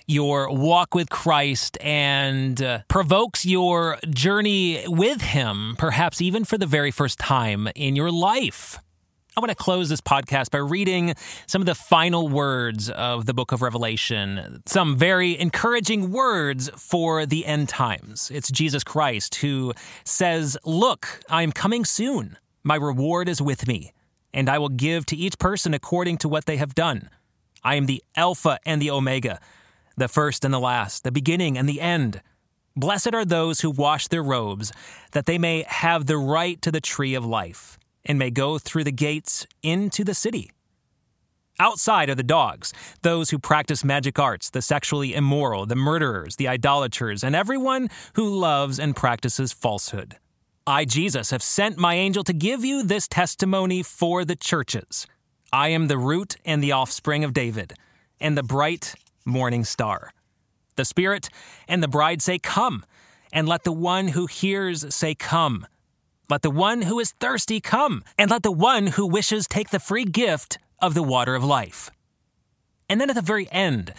your 0.08 0.50
walk 0.50 0.96
with 0.96 1.10
Christ 1.10 1.78
and 1.82 2.62
uh, 2.62 2.80
provokes 2.88 3.46
your 3.46 3.98
journey 4.10 4.86
with 4.88 5.20
Him, 5.20 5.76
perhaps 5.78 6.22
even 6.22 6.46
for 6.46 6.58
the 6.58 6.66
very 6.66 6.92
first 6.92 7.20
time 7.20 7.68
in 7.76 7.98
your 7.98 8.10
life. 8.10 8.80
I 9.36 9.42
want 9.42 9.50
to 9.50 9.56
close 9.56 9.90
this 9.90 10.00
podcast 10.00 10.50
by 10.50 10.60
reading 10.60 11.14
some 11.46 11.62
of 11.62 11.66
the 11.66 11.76
final 11.76 12.30
words 12.30 12.90
of 12.90 13.26
the 13.26 13.34
book 13.34 13.52
of 13.52 13.62
Revelation, 13.62 14.64
some 14.66 14.96
very 14.96 15.38
encouraging 15.38 16.12
words 16.12 16.70
for 16.78 17.26
the 17.26 17.46
end 17.46 17.68
times. 17.68 18.32
It's 18.34 18.50
Jesus 18.50 18.84
Christ 18.84 19.36
who 19.36 19.74
says, 20.06 20.58
Look, 20.64 21.20
I 21.30 21.44
am 21.44 21.52
coming 21.52 21.84
soon. 21.84 22.38
My 22.64 22.78
reward 22.78 23.28
is 23.28 23.42
with 23.42 23.68
me, 23.68 23.92
and 24.38 24.50
I 24.50 24.60
will 24.60 24.70
give 24.70 25.08
to 25.08 25.16
each 25.16 25.40
person 25.40 25.74
according 25.74 26.18
to 26.20 26.30
what 26.30 26.46
they 26.46 26.58
have 26.58 26.76
done. 26.76 27.10
I 27.64 27.74
am 27.74 27.88
the 27.88 28.04
Alpha 28.16 28.60
and 28.68 28.80
the 28.80 28.92
Omega, 28.92 29.40
the 29.98 30.08
first 30.08 30.46
and 30.46 30.54
the 30.54 30.60
last, 30.60 31.04
the 31.04 31.12
beginning 31.12 31.58
and 31.58 31.68
the 31.68 31.82
end. 31.82 32.22
Blessed 32.76 33.16
are 33.16 33.26
those 33.26 33.62
who 33.62 33.72
wash 33.72 34.08
their 34.08 34.22
robes, 34.22 34.72
that 35.14 35.26
they 35.26 35.40
may 35.40 35.66
have 35.68 36.06
the 36.06 36.20
right 36.20 36.62
to 36.62 36.72
the 36.72 36.80
tree 36.80 37.16
of 37.16 37.26
life 37.26 37.80
and 38.06 38.20
may 38.20 38.30
go 38.30 38.60
through 38.60 38.84
the 38.84 38.92
gates 38.92 39.48
into 39.64 40.04
the 40.04 40.14
city. 40.14 40.52
Outside 41.60 42.08
are 42.08 42.16
the 42.16 42.22
dogs, 42.22 42.72
those 43.02 43.32
who 43.32 43.40
practice 43.40 43.84
magic 43.84 44.20
arts, 44.20 44.52
the 44.52 44.62
sexually 44.62 45.16
immoral, 45.16 45.66
the 45.66 45.76
murderers, 45.76 46.36
the 46.36 46.48
idolaters, 46.48 47.24
and 47.24 47.36
everyone 47.36 47.90
who 48.14 48.38
loves 48.38 48.78
and 48.78 48.96
practices 48.96 49.52
falsehood. 49.52 50.18
I, 50.70 50.84
Jesus, 50.84 51.32
have 51.32 51.42
sent 51.42 51.78
my 51.78 51.94
angel 51.96 52.26
to 52.26 52.34
give 52.34 52.66
you 52.66 52.84
this 52.84 53.08
testimony 53.08 53.82
for 53.84 54.26
the 54.26 54.36
churches. 54.36 55.08
I 55.54 55.70
am 55.70 55.88
the 55.88 55.98
root 55.98 56.36
and 56.44 56.62
the 56.62 56.74
offspring 56.74 57.24
of 57.24 57.32
David, 57.32 57.76
and 58.20 58.38
the 58.38 58.44
bright 58.44 58.94
morning 59.24 59.64
star. 59.64 60.12
The 60.76 60.84
Spirit 60.84 61.30
and 61.70 61.82
the 61.82 61.88
bride 61.88 62.22
say, 62.22 62.38
Come, 62.38 62.84
and 63.32 63.48
let 63.48 63.64
the 63.64 63.72
one 63.72 64.10
who 64.10 64.26
hears 64.26 64.94
say, 64.94 65.16
Come. 65.16 65.68
Let 66.30 66.42
the 66.42 66.52
one 66.52 66.82
who 66.82 67.00
is 67.00 67.14
thirsty 67.14 67.62
come, 67.62 68.04
and 68.18 68.30
let 68.30 68.44
the 68.44 68.52
one 68.52 68.88
who 68.88 69.08
wishes 69.08 69.48
take 69.48 69.70
the 69.70 69.80
free 69.80 70.04
gift 70.04 70.58
of 70.82 70.94
the 70.94 71.02
water 71.02 71.34
of 71.34 71.46
life. 71.46 71.90
And 72.90 73.00
then 73.00 73.10
at 73.10 73.16
the 73.16 73.22
very 73.22 73.50
end, 73.54 73.94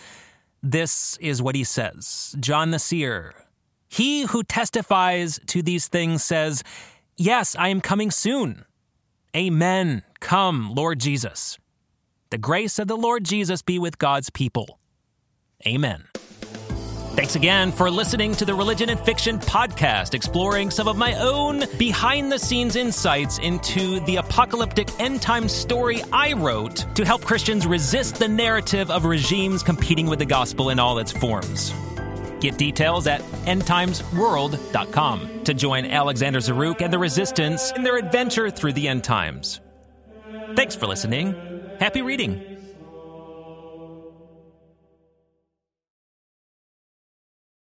this 0.62 1.16
is 1.16 1.40
what 1.40 1.54
he 1.54 1.64
says 1.64 2.36
John 2.38 2.72
the 2.72 2.78
Seer. 2.78 3.47
He 3.88 4.22
who 4.22 4.42
testifies 4.42 5.40
to 5.46 5.62
these 5.62 5.88
things 5.88 6.22
says, 6.22 6.62
Yes, 7.16 7.56
I 7.58 7.68
am 7.68 7.80
coming 7.80 8.10
soon. 8.10 8.64
Amen. 9.36 10.02
Come, 10.20 10.72
Lord 10.74 11.00
Jesus. 11.00 11.58
The 12.30 12.38
grace 12.38 12.78
of 12.78 12.88
the 12.88 12.96
Lord 12.96 13.24
Jesus 13.24 13.62
be 13.62 13.78
with 13.78 13.98
God's 13.98 14.30
people. 14.30 14.78
Amen. 15.66 16.04
Thanks 17.18 17.34
again 17.34 17.72
for 17.72 17.90
listening 17.90 18.32
to 18.36 18.44
the 18.44 18.54
Religion 18.54 18.90
and 18.90 19.00
Fiction 19.00 19.40
podcast, 19.40 20.14
exploring 20.14 20.70
some 20.70 20.86
of 20.86 20.96
my 20.96 21.14
own 21.14 21.64
behind 21.76 22.30
the 22.30 22.38
scenes 22.38 22.76
insights 22.76 23.38
into 23.38 23.98
the 24.00 24.16
apocalyptic 24.16 24.88
end 25.00 25.20
time 25.20 25.48
story 25.48 26.00
I 26.12 26.34
wrote 26.34 26.86
to 26.94 27.04
help 27.04 27.24
Christians 27.24 27.66
resist 27.66 28.16
the 28.16 28.28
narrative 28.28 28.88
of 28.92 29.04
regimes 29.04 29.64
competing 29.64 30.06
with 30.06 30.20
the 30.20 30.26
gospel 30.26 30.70
in 30.70 30.78
all 30.78 30.98
its 30.98 31.10
forms. 31.10 31.72
Get 32.40 32.58
details 32.58 33.06
at 33.06 33.20
endtimesworld.com 33.46 35.44
to 35.44 35.54
join 35.54 35.84
Alexander 35.86 36.40
Zaruk 36.40 36.80
and 36.80 36.92
the 36.92 36.98
Resistance 36.98 37.72
in 37.72 37.82
their 37.82 37.96
adventure 37.96 38.50
through 38.50 38.74
the 38.74 38.88
end 38.88 39.04
times. 39.04 39.60
Thanks 40.54 40.74
for 40.74 40.86
listening. 40.86 41.34
Happy 41.80 42.02
reading. 42.02 42.57